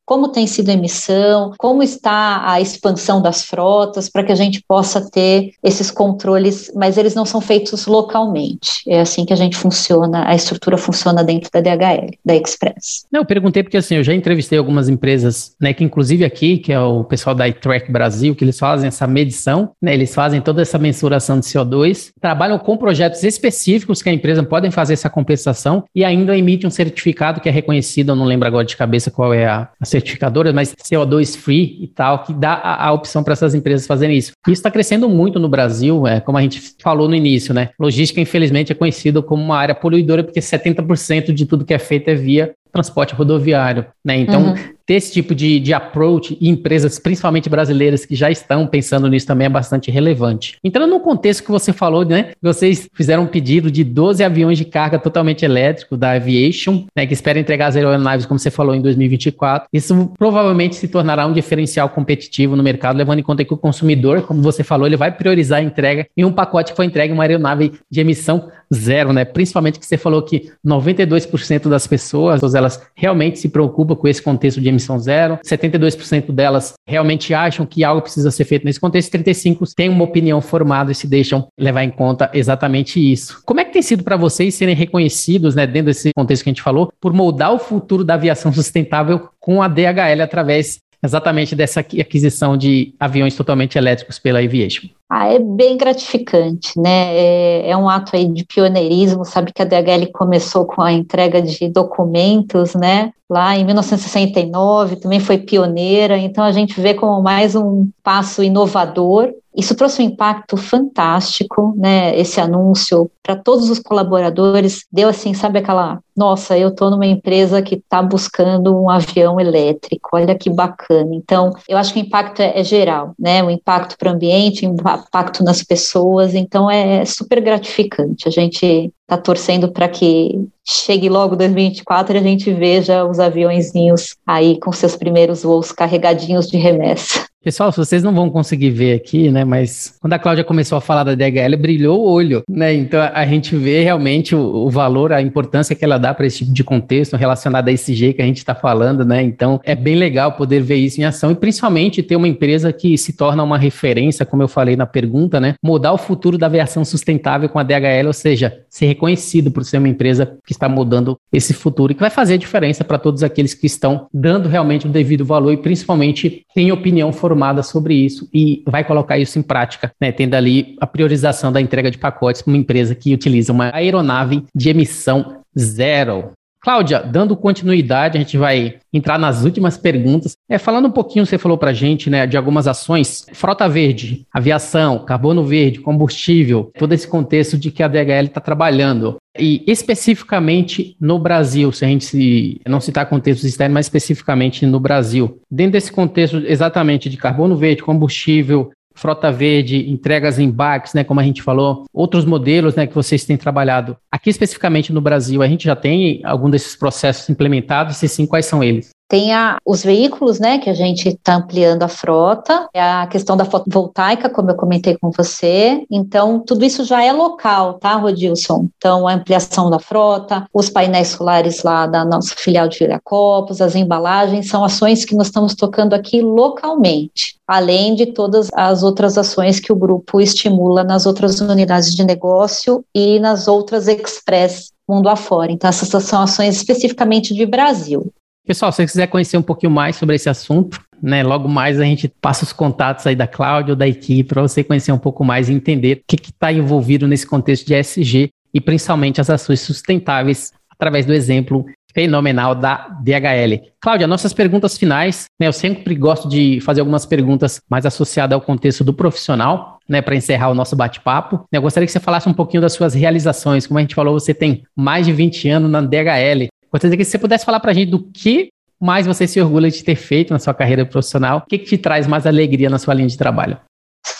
como 0.04 0.28
tem 0.28 0.46
sido 0.46 0.70
a 0.70 0.74
emissão, 0.74 1.52
como 1.58 1.82
está 1.82 2.50
a 2.50 2.60
expansão 2.60 3.22
das 3.22 3.44
frotas, 3.44 4.08
para 4.08 4.24
que 4.24 4.32
a 4.32 4.36
gente 4.36 4.62
possa 4.66 5.10
ter 5.10 5.52
esses 5.62 5.90
controles, 5.90 6.70
mas 6.74 6.98
eles 6.98 7.14
não 7.14 7.24
são 7.24 7.40
feitos 7.40 7.86
localmente. 7.86 8.82
É 8.86 9.00
assim 9.00 9.24
que 9.24 9.32
a 9.32 9.36
gente 9.36 9.56
funciona, 9.56 10.28
a 10.28 10.34
estrutura 10.34 10.76
funciona 10.76 11.24
dentro 11.24 11.50
da 11.52 11.60
DHL, 11.60 12.10
da 12.24 12.36
Express. 12.36 13.06
Não, 13.10 13.20
eu 13.20 13.26
perguntei 13.26 13.62
porque 13.62 13.76
assim, 13.76 13.96
eu 13.96 14.04
já 14.04 14.14
entrevistei 14.14 14.58
algumas 14.58 14.88
empresas, 14.88 15.54
né, 15.60 15.72
que 15.72 15.84
inclusive 15.84 16.24
aqui, 16.24 16.58
que 16.58 16.72
é 16.72 16.80
o 16.80 17.04
pessoal 17.04 17.34
da 17.34 17.48
iTrack 17.48 17.90
Brasil, 17.90 18.34
que 18.34 18.44
eles 18.44 18.58
fazem 18.58 18.88
essa 18.88 19.06
medição, 19.06 19.70
né, 19.80 19.94
eles 19.94 20.14
fazem 20.14 20.40
toda 20.40 20.62
essa 20.62 20.78
mensuração 20.78 21.40
de 21.40 21.46
CO2, 21.46 22.10
trabalham 22.20 22.58
com 22.58 22.76
projetos 22.76 23.22
específicos 23.22 24.02
que 24.02 24.08
a 24.08 24.12
empresa 24.12 24.42
podem 24.42 24.70
fazer 24.70 24.94
essa 24.94 25.08
compensação 25.08 25.84
e 25.94 26.04
ainda 26.04 26.36
emite 26.36 26.66
um 26.66 26.70
certificado 26.70 27.40
que 27.40 27.48
é 27.48 27.52
reconhecido, 27.52 28.10
eu 28.10 28.16
não 28.16 28.24
lembro 28.24 28.46
agora 28.46 28.64
de 28.64 28.76
cabeça 28.76 29.10
qual 29.10 29.32
é 29.32 29.46
a, 29.46 29.68
a 29.80 29.84
certificadoras, 29.94 30.52
mas 30.52 30.74
CO2 30.74 31.36
free 31.36 31.78
e 31.80 31.86
tal, 31.86 32.24
que 32.24 32.32
dá 32.32 32.54
a, 32.54 32.88
a 32.88 32.92
opção 32.92 33.22
para 33.22 33.32
essas 33.32 33.54
empresas 33.54 33.86
fazerem 33.86 34.16
isso. 34.16 34.32
Isso 34.46 34.52
está 34.52 34.70
crescendo 34.70 35.08
muito 35.08 35.38
no 35.38 35.48
Brasil, 35.48 36.06
é, 36.06 36.20
como 36.20 36.36
a 36.36 36.42
gente 36.42 36.74
falou 36.82 37.08
no 37.08 37.14
início, 37.14 37.54
né? 37.54 37.70
Logística, 37.78 38.20
infelizmente, 38.20 38.72
é 38.72 38.74
conhecido 38.74 39.22
como 39.22 39.42
uma 39.42 39.56
área 39.56 39.74
poluidora, 39.74 40.24
porque 40.24 40.40
70% 40.40 41.32
de 41.32 41.46
tudo 41.46 41.64
que 41.64 41.74
é 41.74 41.78
feito 41.78 42.08
é 42.08 42.14
via 42.14 42.54
transporte 42.74 43.14
rodoviário, 43.14 43.86
né? 44.04 44.16
Então, 44.18 44.48
uhum 44.48 44.74
ter 44.86 44.94
esse 44.94 45.12
tipo 45.12 45.34
de, 45.34 45.58
de 45.58 45.72
approach 45.72 46.36
e 46.40 46.48
empresas, 46.48 46.98
principalmente 46.98 47.48
brasileiras, 47.48 48.04
que 48.04 48.14
já 48.14 48.30
estão 48.30 48.66
pensando 48.66 49.08
nisso 49.08 49.26
também 49.26 49.46
é 49.46 49.50
bastante 49.50 49.90
relevante. 49.90 50.58
Entrando 50.62 50.90
no 50.90 51.00
contexto 51.00 51.42
que 51.42 51.50
você 51.50 51.72
falou, 51.72 52.04
né? 52.04 52.32
Vocês 52.40 52.88
fizeram 52.92 53.22
um 53.22 53.26
pedido 53.26 53.70
de 53.70 53.82
12 53.82 54.22
aviões 54.22 54.58
de 54.58 54.64
carga 54.64 54.98
totalmente 54.98 55.44
elétrico 55.44 55.96
da 55.96 56.12
Aviation, 56.12 56.84
né? 56.94 57.06
Que 57.06 57.14
espera 57.14 57.38
entregar 57.38 57.68
as 57.68 57.76
aeronaves, 57.76 58.26
como 58.26 58.38
você 58.38 58.50
falou, 58.50 58.74
em 58.74 58.82
2024. 58.82 59.68
Isso 59.72 60.12
provavelmente 60.18 60.76
se 60.76 60.88
tornará 60.88 61.26
um 61.26 61.32
diferencial 61.32 61.88
competitivo 61.88 62.54
no 62.54 62.62
mercado, 62.62 62.96
levando 62.96 63.20
em 63.20 63.22
conta 63.22 63.44
que 63.44 63.54
o 63.54 63.58
consumidor, 63.58 64.22
como 64.22 64.42
você 64.42 64.62
falou, 64.62 64.86
ele 64.86 64.96
vai 64.96 65.10
priorizar 65.10 65.60
a 65.60 65.62
entrega 65.62 66.06
em 66.16 66.24
um 66.24 66.32
pacote 66.32 66.72
que 66.72 66.76
foi 66.76 66.86
entregue 66.86 67.12
uma 67.12 67.24
aeronave 67.24 67.72
de 67.90 68.00
emissão 68.00 68.50
zero, 68.74 69.12
né? 69.12 69.24
Principalmente 69.24 69.78
que 69.78 69.86
você 69.86 69.96
falou 69.96 70.22
que 70.22 70.50
92% 70.66 71.68
das 71.68 71.86
pessoas, 71.86 72.54
elas 72.54 72.82
realmente 72.94 73.38
se 73.38 73.48
preocupam 73.48 73.94
com 73.94 74.08
esse 74.08 74.22
contexto 74.22 74.60
de 74.60 74.68
emissão 74.68 74.98
zero, 74.98 75.38
72% 75.44 76.32
delas 76.32 76.74
realmente 76.86 77.32
acham 77.32 77.64
que 77.64 77.84
algo 77.84 78.02
precisa 78.02 78.30
ser 78.30 78.44
feito 78.44 78.64
nesse 78.64 78.80
contexto, 78.80 79.16
35% 79.16 79.74
têm 79.74 79.88
uma 79.88 80.04
opinião 80.04 80.40
formada 80.40 80.92
e 80.92 80.94
se 80.94 81.06
deixam 81.06 81.48
levar 81.58 81.84
em 81.84 81.90
conta 81.90 82.30
exatamente 82.34 83.00
isso. 83.00 83.40
Como 83.44 83.60
é 83.60 83.64
que 83.64 83.72
tem 83.72 83.82
sido 83.82 84.02
para 84.02 84.16
vocês 84.16 84.54
serem 84.54 84.74
reconhecidos, 84.74 85.54
né, 85.54 85.66
dentro 85.66 85.86
desse 85.86 86.10
contexto 86.14 86.42
que 86.42 86.50
a 86.50 86.52
gente 86.52 86.62
falou, 86.62 86.92
por 87.00 87.12
moldar 87.12 87.52
o 87.52 87.58
futuro 87.58 88.04
da 88.04 88.14
aviação 88.14 88.52
sustentável 88.52 89.28
com 89.40 89.62
a 89.62 89.68
DHL 89.68 90.22
através 90.22 90.78
exatamente 91.04 91.54
dessa 91.54 91.80
aquisição 91.80 92.56
de 92.56 92.94
aviões 92.98 93.36
totalmente 93.36 93.76
elétricos 93.76 94.18
pela 94.18 94.38
Aviation? 94.38 94.88
Ah, 95.08 95.26
é 95.28 95.38
bem 95.38 95.76
gratificante, 95.76 96.72
né? 96.80 97.14
É, 97.14 97.70
é, 97.70 97.76
um 97.76 97.88
ato 97.88 98.16
aí 98.16 98.26
de 98.26 98.44
pioneirismo. 98.44 99.24
Sabe 99.24 99.52
que 99.52 99.62
a 99.62 99.64
DHL 99.64 100.10
começou 100.12 100.66
com 100.66 100.82
a 100.82 100.92
entrega 100.92 101.42
de 101.42 101.68
documentos, 101.68 102.74
né? 102.74 103.12
Lá 103.30 103.56
em 103.56 103.64
1969, 103.64 104.96
também 104.96 105.20
foi 105.20 105.38
pioneira. 105.38 106.18
Então 106.18 106.44
a 106.44 106.52
gente 106.52 106.80
vê 106.80 106.94
como 106.94 107.22
mais 107.22 107.54
um 107.54 107.88
passo 108.02 108.42
inovador 108.42 109.32
isso 109.56 109.74
trouxe 109.76 110.02
um 110.02 110.06
impacto 110.06 110.56
fantástico, 110.56 111.74
né? 111.76 112.18
Esse 112.18 112.40
anúncio 112.40 113.08
para 113.22 113.36
todos 113.36 113.70
os 113.70 113.78
colaboradores 113.78 114.84
deu 114.90 115.08
assim, 115.08 115.32
sabe 115.32 115.60
aquela, 115.60 116.00
nossa, 116.16 116.58
eu 116.58 116.68
estou 116.70 116.90
numa 116.90 117.06
empresa 117.06 117.62
que 117.62 117.76
está 117.76 118.02
buscando 118.02 118.76
um 118.76 118.90
avião 118.90 119.38
elétrico, 119.38 120.10
olha 120.14 120.36
que 120.36 120.50
bacana. 120.50 121.14
Então, 121.14 121.52
eu 121.68 121.78
acho 121.78 121.92
que 121.92 122.00
o 122.00 122.02
impacto 122.02 122.40
é, 122.40 122.58
é 122.58 122.64
geral, 122.64 123.14
né? 123.16 123.44
O 123.44 123.50
impacto 123.50 123.96
para 123.96 124.10
o 124.10 124.14
ambiente, 124.14 124.66
o 124.66 124.74
impacto 124.74 125.44
nas 125.44 125.62
pessoas. 125.62 126.34
Então, 126.34 126.68
é 126.68 127.04
super 127.04 127.40
gratificante. 127.40 128.26
A 128.26 128.32
gente 128.32 128.92
está 129.04 129.18
torcendo 129.18 129.70
para 129.70 129.88
que 129.88 130.48
chegue 130.64 131.08
logo 131.08 131.36
2024 131.36 132.16
e 132.16 132.18
a 132.18 132.22
gente 132.22 132.52
veja 132.52 133.04
os 133.04 133.20
aviõezinhos 133.20 134.16
aí 134.26 134.58
com 134.58 134.72
seus 134.72 134.96
primeiros 134.96 135.42
voos 135.42 135.70
carregadinhos 135.70 136.48
de 136.48 136.56
remessa. 136.56 137.26
Pessoal, 137.44 137.70
vocês 137.70 138.02
não 138.02 138.14
vão 138.14 138.30
conseguir 138.30 138.70
ver 138.70 138.94
aqui, 138.94 139.30
né? 139.30 139.44
Mas 139.44 139.98
quando 140.00 140.14
a 140.14 140.18
Cláudia 140.18 140.42
começou 140.42 140.78
a 140.78 140.80
falar 140.80 141.04
da 141.04 141.14
DHL, 141.14 141.58
brilhou 141.58 142.00
o 142.00 142.10
olho, 142.10 142.42
né? 142.48 142.72
Então 142.72 142.98
a 143.12 143.26
gente 143.26 143.54
vê 143.54 143.82
realmente 143.82 144.34
o, 144.34 144.40
o 144.40 144.70
valor, 144.70 145.12
a 145.12 145.20
importância 145.20 145.76
que 145.76 145.84
ela 145.84 145.98
dá 145.98 146.14
para 146.14 146.24
esse 146.24 146.38
tipo 146.38 146.54
de 146.54 146.64
contexto 146.64 147.18
relacionado 147.18 147.68
a 147.68 147.72
esse 147.72 147.94
G 147.94 148.14
que 148.14 148.22
a 148.22 148.24
gente 148.24 148.38
está 148.38 148.54
falando, 148.54 149.04
né? 149.04 149.22
Então 149.22 149.60
é 149.62 149.74
bem 149.74 149.94
legal 149.94 150.32
poder 150.32 150.62
ver 150.62 150.76
isso 150.76 151.02
em 151.02 151.04
ação 151.04 151.32
e 151.32 151.34
principalmente 151.34 152.02
ter 152.02 152.16
uma 152.16 152.26
empresa 152.26 152.72
que 152.72 152.96
se 152.96 153.12
torna 153.12 153.42
uma 153.42 153.58
referência, 153.58 154.24
como 154.24 154.42
eu 154.42 154.48
falei 154.48 154.74
na 154.74 154.86
pergunta, 154.86 155.38
né? 155.38 155.54
Mudar 155.62 155.92
o 155.92 155.98
futuro 155.98 156.38
da 156.38 156.46
aviação 156.46 156.82
sustentável 156.82 157.50
com 157.50 157.58
a 157.58 157.62
DHL, 157.62 158.06
ou 158.06 158.14
seja, 158.14 158.60
ser 158.70 158.86
reconhecido 158.86 159.50
por 159.50 159.66
ser 159.66 159.76
uma 159.76 159.88
empresa 159.90 160.38
que 160.46 160.52
está 160.54 160.66
mudando 160.66 161.18
esse 161.30 161.52
futuro 161.52 161.92
e 161.92 161.94
que 161.94 162.00
vai 162.00 162.08
fazer 162.08 162.34
a 162.34 162.38
diferença 162.38 162.82
para 162.82 162.98
todos 162.98 163.22
aqueles 163.22 163.52
que 163.52 163.66
estão 163.66 164.06
dando 164.14 164.48
realmente 164.48 164.86
o 164.86 164.90
devido 164.90 165.26
valor 165.26 165.52
e 165.52 165.58
principalmente 165.58 166.46
têm 166.54 166.72
opinião 166.72 167.12
formada 167.12 167.33
informada 167.34 167.62
sobre 167.62 167.94
isso 167.94 168.28
e 168.32 168.62
vai 168.66 168.84
colocar 168.84 169.18
isso 169.18 169.38
em 169.38 169.42
prática, 169.42 169.92
né, 170.00 170.12
tendo 170.12 170.34
ali 170.34 170.76
a 170.80 170.86
priorização 170.86 171.52
da 171.52 171.60
entrega 171.60 171.90
de 171.90 171.98
pacotes 171.98 172.40
para 172.40 172.52
uma 172.52 172.56
empresa 172.56 172.94
que 172.94 173.12
utiliza 173.12 173.52
uma 173.52 173.74
aeronave 173.74 174.44
de 174.54 174.70
emissão 174.70 175.42
zero. 175.58 176.30
Cláudia, 176.64 177.00
dando 177.00 177.36
continuidade, 177.36 178.16
a 178.16 178.20
gente 178.22 178.38
vai 178.38 178.76
entrar 178.90 179.18
nas 179.18 179.44
últimas 179.44 179.76
perguntas. 179.76 180.34
É, 180.48 180.56
falando 180.56 180.88
um 180.88 180.90
pouquinho, 180.90 181.26
você 181.26 181.36
falou 181.36 181.58
para 181.58 181.72
a 181.72 181.74
gente 181.74 182.08
né, 182.08 182.26
de 182.26 182.38
algumas 182.38 182.66
ações, 182.66 183.26
frota 183.34 183.68
verde, 183.68 184.26
aviação, 184.32 185.04
carbono 185.04 185.44
verde, 185.44 185.80
combustível, 185.80 186.72
todo 186.78 186.94
esse 186.94 187.06
contexto 187.06 187.58
de 187.58 187.70
que 187.70 187.82
a 187.82 187.88
DHL 187.88 188.28
está 188.28 188.40
trabalhando. 188.40 189.18
E 189.38 189.62
especificamente 189.66 190.96
no 190.98 191.18
Brasil, 191.18 191.70
se 191.70 191.84
a 191.84 191.88
gente 191.88 192.06
se, 192.06 192.60
não 192.66 192.80
citar 192.80 193.10
contextos 193.10 193.44
externos, 193.44 193.74
mas 193.74 193.86
especificamente 193.86 194.64
no 194.64 194.80
Brasil. 194.80 195.42
Dentro 195.50 195.72
desse 195.72 195.92
contexto 195.92 196.38
exatamente 196.46 197.10
de 197.10 197.18
carbono 197.18 197.56
verde, 197.56 197.82
combustível, 197.82 198.70
frota 198.94 199.30
verde, 199.30 199.90
entregas 199.90 200.38
em 200.38 200.50
barcos, 200.50 200.94
né, 200.94 201.04
como 201.04 201.20
a 201.20 201.24
gente 201.24 201.42
falou, 201.42 201.84
outros 201.92 202.24
modelos, 202.24 202.74
né, 202.74 202.86
que 202.86 202.94
vocês 202.94 203.24
têm 203.24 203.36
trabalhado. 203.36 203.96
Aqui 204.10 204.30
especificamente 204.30 204.92
no 204.92 205.00
Brasil, 205.00 205.42
a 205.42 205.48
gente 205.48 205.64
já 205.64 205.76
tem 205.76 206.20
algum 206.24 206.48
desses 206.48 206.76
processos 206.76 207.28
implementados? 207.28 207.96
Se 207.96 208.08
sim, 208.08 208.26
quais 208.26 208.46
são 208.46 208.62
eles? 208.62 208.90
Tem 209.08 209.32
a, 209.32 209.58
os 209.64 209.82
veículos, 209.82 210.40
né, 210.40 210.58
que 210.58 210.70
a 210.70 210.74
gente 210.74 211.10
está 211.10 211.36
ampliando 211.36 211.82
a 211.82 211.88
frota, 211.88 212.68
é 212.72 212.82
a 212.82 213.06
questão 213.06 213.36
da 213.36 213.44
fotovoltaica, 213.44 214.30
como 214.30 214.50
eu 214.50 214.56
comentei 214.56 214.96
com 214.96 215.10
você. 215.10 215.84
Então, 215.90 216.40
tudo 216.40 216.64
isso 216.64 216.84
já 216.84 217.04
é 217.04 217.12
local, 217.12 217.74
tá, 217.74 217.94
Rodilson? 217.96 218.68
Então, 218.76 219.06
a 219.06 219.12
ampliação 219.12 219.68
da 219.68 219.78
frota, 219.78 220.46
os 220.52 220.70
painéis 220.70 221.08
solares 221.08 221.62
lá 221.62 221.86
da 221.86 222.04
nossa 222.04 222.34
filial 222.34 222.66
de 222.66 222.78
Viracopos, 222.78 223.60
as 223.60 223.74
embalagens, 223.74 224.48
são 224.48 224.64
ações 224.64 225.04
que 225.04 225.14
nós 225.14 225.26
estamos 225.26 225.54
tocando 225.54 225.92
aqui 225.92 226.22
localmente, 226.22 227.36
além 227.46 227.94
de 227.94 228.06
todas 228.06 228.48
as 228.54 228.82
outras 228.82 229.18
ações 229.18 229.60
que 229.60 229.72
o 229.72 229.76
grupo 229.76 230.20
estimula 230.20 230.82
nas 230.82 231.04
outras 231.04 231.40
unidades 231.40 231.94
de 231.94 232.04
negócio 232.04 232.84
e 232.94 233.20
nas 233.20 233.48
outras 233.48 233.86
express 233.86 234.72
mundo 234.88 235.08
afora. 235.08 235.50
Então, 235.50 235.68
essas 235.68 236.04
são 236.04 236.22
ações 236.22 236.56
especificamente 236.56 237.34
de 237.34 237.46
Brasil. 237.46 238.12
Pessoal, 238.46 238.70
se 238.70 238.76
você 238.76 238.86
quiser 238.86 239.06
conhecer 239.06 239.38
um 239.38 239.42
pouquinho 239.42 239.72
mais 239.72 239.96
sobre 239.96 240.16
esse 240.16 240.28
assunto, 240.28 240.78
né, 241.02 241.22
logo 241.22 241.48
mais 241.48 241.80
a 241.80 241.84
gente 241.84 242.08
passa 242.08 242.44
os 242.44 242.52
contatos 242.52 243.06
aí 243.06 243.16
da 243.16 243.26
Cláudia 243.26 243.72
ou 243.72 243.76
da 243.76 243.88
equipe 243.88 244.28
para 244.28 244.42
você 244.42 244.62
conhecer 244.62 244.92
um 244.92 244.98
pouco 244.98 245.24
mais 245.24 245.48
e 245.48 245.54
entender 245.54 246.02
o 246.02 246.04
que 246.06 246.16
está 246.16 246.52
envolvido 246.52 247.08
nesse 247.08 247.26
contexto 247.26 247.66
de 247.66 247.74
ESG 247.74 248.28
e 248.52 248.60
principalmente 248.60 249.18
as 249.18 249.30
ações 249.30 249.60
sustentáveis 249.60 250.52
através 250.70 251.06
do 251.06 251.14
exemplo 251.14 251.64
fenomenal 251.94 252.54
da 252.54 252.88
DHL. 253.02 253.70
Cláudia, 253.80 254.06
nossas 254.06 254.34
perguntas 254.34 254.76
finais, 254.76 255.24
né, 255.40 255.46
eu 255.46 255.52
sempre 255.52 255.94
gosto 255.94 256.28
de 256.28 256.60
fazer 256.60 256.80
algumas 256.80 257.06
perguntas 257.06 257.62
mais 257.70 257.86
associadas 257.86 258.34
ao 258.34 258.42
contexto 258.42 258.84
do 258.84 258.92
profissional, 258.92 259.78
né, 259.88 260.02
para 260.02 260.16
encerrar 260.16 260.50
o 260.50 260.54
nosso 260.54 260.74
bate-papo. 260.74 261.44
Eu 261.52 261.62
gostaria 261.62 261.86
que 261.86 261.92
você 261.92 262.00
falasse 262.00 262.28
um 262.28 262.34
pouquinho 262.34 262.60
das 262.60 262.72
suas 262.72 262.94
realizações. 262.94 263.66
Como 263.66 263.78
a 263.78 263.80
gente 263.80 263.94
falou, 263.94 264.18
você 264.18 264.34
tem 264.34 264.64
mais 264.76 265.06
de 265.06 265.12
20 265.12 265.48
anos 265.48 265.70
na 265.70 265.80
DHL. 265.80 266.48
Gostaria 266.74 266.96
que 266.96 267.04
você 267.04 267.20
pudesse 267.20 267.44
falar 267.44 267.60
para 267.60 267.70
a 267.70 267.74
gente 267.74 267.88
do 267.88 268.02
que 268.02 268.48
mais 268.80 269.06
você 269.06 269.28
se 269.28 269.40
orgulha 269.40 269.70
de 269.70 269.84
ter 269.84 269.94
feito 269.94 270.32
na 270.32 270.40
sua 270.40 270.52
carreira 270.52 270.84
profissional, 270.84 271.38
o 271.38 271.42
que, 271.42 271.56
que 271.56 271.66
te 271.66 271.78
traz 271.78 272.04
mais 272.08 272.26
alegria 272.26 272.68
na 272.68 272.80
sua 272.80 272.94
linha 272.94 273.06
de 273.06 273.16
trabalho? 273.16 273.56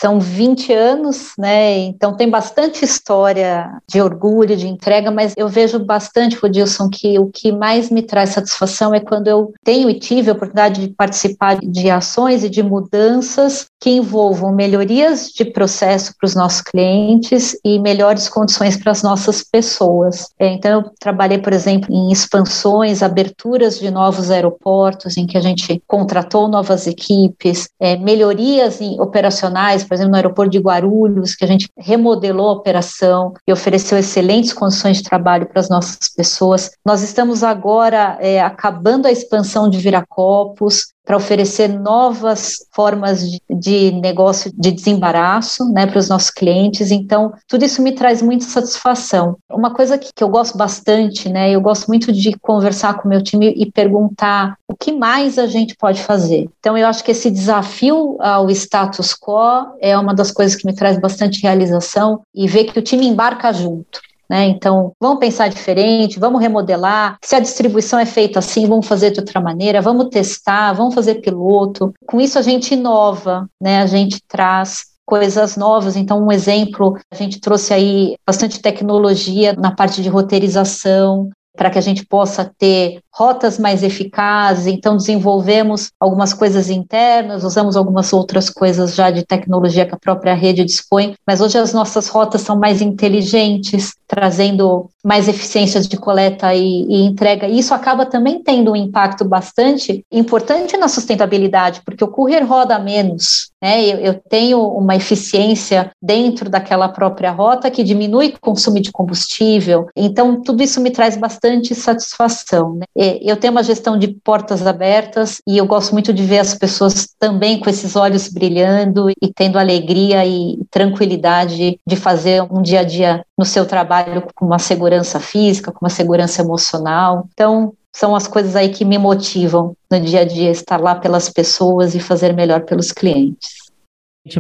São 0.05 0.21
20 0.21 0.71
anos, 0.71 1.33
né? 1.39 1.79
Então 1.79 2.15
tem 2.15 2.29
bastante 2.29 2.85
história 2.85 3.71
de 3.89 4.03
orgulho, 4.03 4.55
de 4.55 4.69
entrega, 4.69 5.11
mas 5.11 5.33
eu 5.35 5.49
vejo 5.49 5.79
bastante, 5.79 6.37
Rodilson, 6.37 6.91
que 6.91 7.19
o 7.19 7.31
que 7.31 7.51
mais 7.51 7.89
me 7.89 8.03
traz 8.03 8.29
satisfação 8.31 8.93
é 8.93 9.01
quando 9.01 9.29
eu 9.29 9.55
tenho 9.65 9.89
e 9.89 9.99
tive 9.99 10.29
a 10.29 10.35
oportunidade 10.35 10.83
de 10.83 10.89
participar 10.93 11.59
de 11.59 11.89
ações 11.89 12.45
e 12.45 12.51
de 12.51 12.63
mudanças 12.63 13.67
que 13.81 13.91
envolvam 13.91 14.51
melhorias 14.51 15.29
de 15.29 15.45
processo 15.45 16.15
para 16.19 16.27
os 16.27 16.35
nossos 16.35 16.61
clientes 16.61 17.55
e 17.65 17.79
melhores 17.79 18.29
condições 18.29 18.77
para 18.77 18.93
as 18.93 19.03
nossas 19.03 19.43
pessoas. 19.43 20.29
É, 20.39 20.49
então, 20.49 20.81
eu 20.81 20.91
trabalhei, 20.99 21.39
por 21.39 21.53
exemplo, 21.53 21.95
em 21.95 22.11
expansões, 22.11 23.03
aberturas 23.03 23.79
de 23.79 23.91
novos 23.91 24.31
aeroportos, 24.31 25.17
em 25.17 25.27
que 25.27 25.37
a 25.37 25.41
gente 25.41 25.83
contratou 25.87 26.49
novas 26.49 26.87
equipes, 26.87 27.69
é, 27.81 27.97
melhorias 27.97 28.81
operacionais, 28.99 29.85
por 29.95 29.99
exemplo, 29.99 30.11
no 30.11 30.17
aeroporto 30.17 30.51
de 30.51 30.59
Guarulhos, 30.59 31.37
que 31.37 31.45
a 31.45 31.49
gente 31.49 31.69
remodelou 31.79 32.49
a 32.49 32.53
operação 32.53 33.33
e 33.47 33.53
ofereceu 33.53 33.97
excelentes 33.97 34.53
condições 34.53 34.97
de 34.97 35.05
trabalho 35.05 35.47
para 35.47 35.61
as 35.61 35.69
nossas 35.69 36.09
pessoas. 36.17 36.73
Nós 36.85 37.03
estamos 37.03 37.45
agora 37.45 38.19
é, 38.21 38.41
acabando 38.41 39.07
a 39.07 39.13
expansão 39.13 39.71
de 39.71 39.79
Viracopos, 39.79 40.94
para 41.05 41.17
oferecer 41.17 41.69
novas 41.69 42.67
formas 42.73 43.23
de, 43.51 43.93
negócio 43.93 44.51
de 44.57 44.73
desembaraço 44.73 45.71
né, 45.71 45.87
para 45.87 45.99
os 45.99 46.09
nossos 46.09 46.31
clientes. 46.31 46.91
Então, 46.91 47.33
tudo 47.47 47.65
isso 47.65 47.83
me 47.83 47.93
traz 47.93 48.23
muita 48.23 48.47
satisfação. 48.47 49.37
Uma 49.51 49.75
coisa 49.75 49.99
que, 49.99 50.11
que 50.15 50.25
eu 50.25 50.29
gosto 50.29 50.57
bastante, 50.57 51.29
né, 51.29 51.51
eu 51.51 51.61
gosto 51.61 51.87
muito 51.89 52.13
de 52.13 52.37
conversar 52.39 52.95
com 52.95 53.07
o 53.07 53.11
meu 53.11 53.23
time 53.23 53.53
e 53.57 53.71
perguntar 53.71 54.57
o 54.67 54.75
que 54.75 54.93
mais 54.93 55.39
a 55.39 55.47
gente 55.47 55.77
pode 55.77 56.03
fazer. 56.03 56.49
Então, 56.59 56.77
eu 56.77 56.87
acho 56.87 57.05
que 57.05 57.11
esse 57.11 57.31
desafio 57.31 58.17
ao 58.21 58.51
status 58.51 59.15
quo 59.15 59.77
é 59.81 59.97
uma 59.99 60.15
das 60.15 60.31
coisas 60.31 60.57
que 60.57 60.67
me 60.67 60.75
traz 60.75 60.99
bastante 60.99 61.43
realização 61.43 62.23
e 62.35 62.49
ver 62.49 62.65
que 62.65 62.79
o 62.79 62.83
time 62.83 63.07
embarca 63.07 63.53
junto. 63.53 64.01
Né? 64.29 64.47
Então, 64.47 64.93
vamos 65.01 65.19
pensar 65.19 65.49
diferente, 65.49 66.19
vamos 66.19 66.41
remodelar. 66.41 67.19
Se 67.23 67.37
a 67.37 67.41
distribuição 67.41 67.99
é 67.99 68.07
feita 68.07 68.39
assim, 68.39 68.67
vamos 68.67 68.87
fazer 68.87 69.11
de 69.11 69.21
outra 69.21 69.41
maneira, 69.41 69.83
vamos 69.83 70.09
testar, 70.09 70.73
vamos 70.73 70.95
fazer 70.95 71.17
piloto. 71.17 71.93
Com 72.07 72.21
isso, 72.21 72.39
a 72.39 72.43
gente 72.43 72.75
inova, 72.75 73.49
né? 73.61 73.83
a 73.83 73.87
gente 73.87 74.21
traz 74.27 74.95
coisas 75.07 75.57
novas. 75.57 75.97
Então, 75.97 76.25
um 76.25 76.33
exemplo, 76.33 76.99
a 77.11 77.15
gente 77.15 77.41
trouxe 77.41 77.75
aí 77.75 78.17
bastante 78.27 78.61
tecnologia 78.61 79.53
na 79.53 79.71
parte 79.71 80.03
de 80.03 80.09
roteirização, 80.09 81.29
para 81.57 81.71
que 81.71 81.79
a 81.79 81.83
gente 81.83 82.05
possa 82.05 82.51
ter 82.59 83.01
rotas 83.13 83.59
mais 83.59 83.83
eficazes. 83.83 84.67
Então, 84.67 84.97
desenvolvemos 84.97 85.91
algumas 86.01 86.35
coisas 86.35 86.69
internas, 86.69 87.45
usamos 87.45 87.77
algumas 87.77 88.13
outras 88.13 88.51
coisas 88.51 88.95
já 88.95 89.11
de 89.11 89.25
tecnologia 89.25 89.87
que 89.87 89.95
a 89.95 89.99
própria 89.99 90.35
rede 90.35 90.65
dispõe, 90.65 91.15
mas 91.27 91.41
hoje 91.41 91.57
as 91.57 91.73
nossas 91.73 92.09
rotas 92.09 92.41
são 92.41 92.59
mais 92.59 92.83
inteligentes, 92.83 93.95
trazendo 94.09 94.91
mais 95.05 95.29
eficiências 95.29 95.87
de 95.87 95.97
coleta 95.97 96.55
e, 96.55 96.87
e 96.89 97.05
entrega. 97.05 97.47
E 97.47 97.59
isso 97.59 97.73
acaba 97.73 98.05
também 98.05 98.43
tendo 98.43 98.73
um 98.73 98.77
impacto 98.77 99.25
bastante 99.25 100.05
importante 100.11 100.77
na 100.77 100.89
sustentabilidade, 100.89 101.83
porque 101.85 102.03
o 102.03 102.09
courier 102.09 102.45
roda 102.47 102.79
menos, 102.79 103.51
né? 103.65 103.83
Eu, 103.83 103.97
eu, 104.01 104.15
tenho 104.29 104.61
uma 104.61 104.95
eficiência 104.95 105.91
dentro 106.03 106.51
daquela 106.51 106.87
própria 106.87 107.31
rota 107.31 107.71
que 107.71 107.83
diminui 107.83 108.27
o 108.27 108.39
consumo 108.39 108.79
de 108.79 108.93
combustível. 108.93 109.89
Então, 109.97 110.43
tudo 110.43 110.63
isso 110.63 110.83
me 110.83 110.91
traz 110.91 111.17
bastante 111.17 111.75
satisfação. 111.75 112.75
Né? 112.75 113.17
Eu 113.23 113.39
tenho 113.39 113.53
uma 113.53 113.63
gestão 113.63 113.99
de 113.99 114.09
portas 114.09 114.67
abertas 114.67 115.41
e 115.49 115.57
eu 115.57 115.65
gosto 115.65 115.93
muito 115.93 116.13
de 116.13 116.23
ver 116.23 116.41
as 116.41 116.55
pessoas 116.55 117.09
também 117.19 117.59
com 117.59 117.71
esses 117.71 117.97
olhos 117.97 118.29
brilhando 118.29 119.09
e 119.09 119.33
tendo 119.35 119.59
alegria 119.59 120.27
e 120.27 120.59
tranquilidade 120.71 121.81
de 121.87 121.97
fazer 121.97 122.43
um 122.43 122.61
dia 122.61 122.81
a 122.81 122.85
dia 122.85 123.25
no 123.39 123.47
seu 123.47 123.65
trabalho 123.65 124.27
com 124.35 124.45
uma 124.45 124.59
segurança 124.59 125.19
física, 125.19 125.73
com 125.73 125.83
uma 125.83 125.91
segurança 125.91 126.43
emocional. 126.43 127.27
Então, 127.33 127.73
são 127.95 128.15
as 128.17 128.27
coisas 128.27 128.57
aí 128.57 128.71
que 128.71 128.85
me 128.85 128.99
motivam 128.99 129.77
no 129.89 130.01
dia 130.01 130.23
a 130.23 130.25
dia, 130.25 130.51
estar 130.51 130.81
lá 130.81 130.97
pelas 130.97 131.29
pessoas 131.29 131.95
e 131.95 132.01
fazer 132.01 132.35
melhor 132.35 132.63
pelos 132.63 132.91
clientes. 132.91 133.55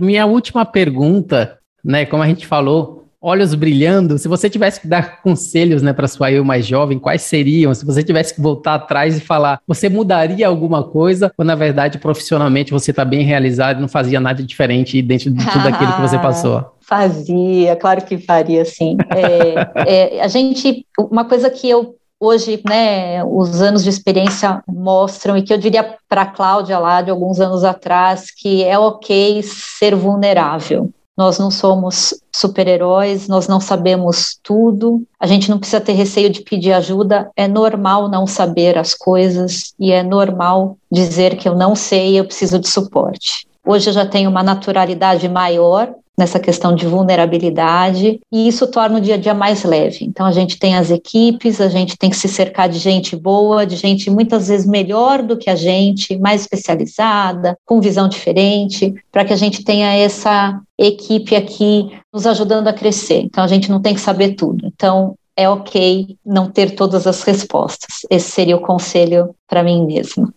Minha 0.03 0.27
última 0.27 0.65
pergunta, 0.65 1.57
né, 1.85 2.05
como 2.05 2.23
a 2.23 2.27
gente 2.27 2.47
falou, 2.47 3.05
olhos 3.23 3.55
brilhando, 3.55 4.19
se 4.19 4.27
você 4.27 4.51
tivesse 4.51 4.81
que 4.81 4.89
dar 4.89 5.23
conselhos, 5.23 5.83
né, 5.83 5.93
para 5.93 6.09
sua 6.09 6.33
eu 6.33 6.45
mais 6.45 6.67
jovem, 6.67 6.99
quais 6.99 7.23
seriam? 7.23 7.73
Se 7.73 7.85
você 7.85 8.03
tivesse 8.03 8.35
que 8.35 8.41
voltar 8.41 8.75
atrás 8.75 9.17
e 9.17 9.21
falar, 9.21 9.61
você 9.69 9.89
mudaria 9.89 10.49
alguma 10.49 10.83
coisa 10.83 11.33
ou 11.39 11.45
na 11.45 11.55
verdade 11.55 11.99
profissionalmente 11.99 12.73
você 12.73 12.91
está 12.91 13.05
bem 13.05 13.25
realizado 13.25 13.79
e 13.79 13.81
não 13.81 13.89
fazia 13.89 14.19
nada 14.19 14.43
diferente 14.43 15.01
dentro 15.01 15.31
de 15.31 15.51
tudo 15.53 15.69
aquilo 15.69 15.93
que 15.93 16.01
você 16.01 16.19
passou? 16.21 16.75
Fazia, 16.81 17.77
claro 17.77 18.05
que 18.05 18.19
faria, 18.19 18.65
sim. 18.65 18.97
É, 19.11 20.17
é, 20.17 20.23
a 20.23 20.29
gente, 20.29 20.85
uma 20.99 21.25
coisa 21.25 21.49
que 21.49 21.71
eu 21.71 21.97
hoje, 22.25 22.61
né, 22.67 23.23
os 23.25 23.61
anos 23.61 23.85
de 23.85 23.91
experiência 23.91 24.63
mostram, 24.67 25.37
e 25.37 25.43
que 25.43 25.53
eu 25.53 25.59
diria 25.59 25.97
para 26.09 26.23
a 26.23 26.27
Cláudia 26.27 26.79
lá 26.79 27.03
de 27.03 27.11
alguns 27.11 27.41
anos 27.41 27.65
atrás, 27.65 28.31
que 28.31 28.65
é 28.65 28.79
ok 28.79 29.43
ser 29.43 29.95
vulnerável. 29.95 30.91
Nós 31.17 31.39
não 31.39 31.49
somos 31.49 32.13
super-heróis, 32.35 33.29
nós 33.29 33.47
não 33.47 33.61
sabemos 33.61 34.37
tudo, 34.43 35.03
a 35.21 35.29
gente 35.29 35.49
não 35.49 35.59
precisa 35.59 35.81
ter 35.81 35.93
receio 35.93 36.29
de 36.29 36.43
pedir 36.43 36.73
ajuda, 36.73 37.31
é 37.37 37.47
normal 37.47 38.09
não 38.09 38.27
saber 38.27 38.77
as 38.77 38.95
coisas 38.95 39.73
e 39.79 39.93
é 39.93 40.03
normal 40.03 40.77
dizer 40.91 41.37
que 41.37 41.49
eu 41.49 41.55
não 41.55 41.77
sei, 41.77 42.19
eu 42.19 42.25
preciso 42.25 42.59
de 42.59 42.69
suporte. 42.69 43.47
Hoje 43.67 43.89
eu 43.89 43.95
já 43.95 44.05
tenho 44.05 44.31
uma 44.31 44.43
naturalidade 44.43 45.29
maior 45.29 45.95
nessa 46.17 46.39
questão 46.39 46.75
de 46.75 46.87
vulnerabilidade 46.87 48.21
e 48.31 48.47
isso 48.47 48.67
torna 48.69 48.99
o 48.99 49.01
dia 49.01 49.15
a 49.15 49.19
dia 49.19 49.35
mais 49.35 49.65
leve. 49.65 50.05
Então 50.05 50.25
a 50.25 50.33
gente 50.33 50.59
tem 50.59 50.77
as 50.77 50.91
equipes, 50.91 51.61
a 51.61 51.69
gente 51.69 51.97
tem 51.97 52.09
que 52.11 52.17
se 52.17 52.29
cercar 52.29 52.69
de 52.69 52.79
gente 52.79 53.17
boa, 53.17 53.67
de 53.67 53.77
gente 53.77 54.11
muitas 54.11 54.49
vezes 54.49 54.67
melhor 54.67 55.23
do 55.23 55.37
que 55.37 55.51
a 55.51 55.57
gente, 55.57 56.17
mais 56.19 56.43
especializada, 56.43 57.57
com 57.65 57.81
visão 57.81 58.09
diferente, 58.09 58.95
para 59.11 59.25
que 59.25 59.33
a 59.33 59.37
gente 59.37 59.65
tenha 59.65 59.93
essa 59.93 60.61
equipe 60.79 61.35
aqui 61.35 61.91
nos 62.13 62.27
ajudando 62.27 62.69
a 62.69 62.73
crescer. 62.73 63.23
Então 63.23 63.43
a 63.43 63.49
gente 63.49 63.71
não 63.71 63.81
tem 63.81 63.95
que 63.95 64.01
saber 64.01 64.35
tudo. 64.35 64.67
Então 64.67 65.17
é 65.37 65.49
ok 65.49 66.17
não 66.25 66.49
ter 66.49 66.77
todas 66.77 67.07
as 67.07 67.23
respostas. 67.23 68.03
Esse 68.09 68.31
seria 68.31 68.57
o 68.57 68.61
conselho 68.61 69.35
para 69.49 69.65
mim 69.65 69.85
mesma. 69.85 70.33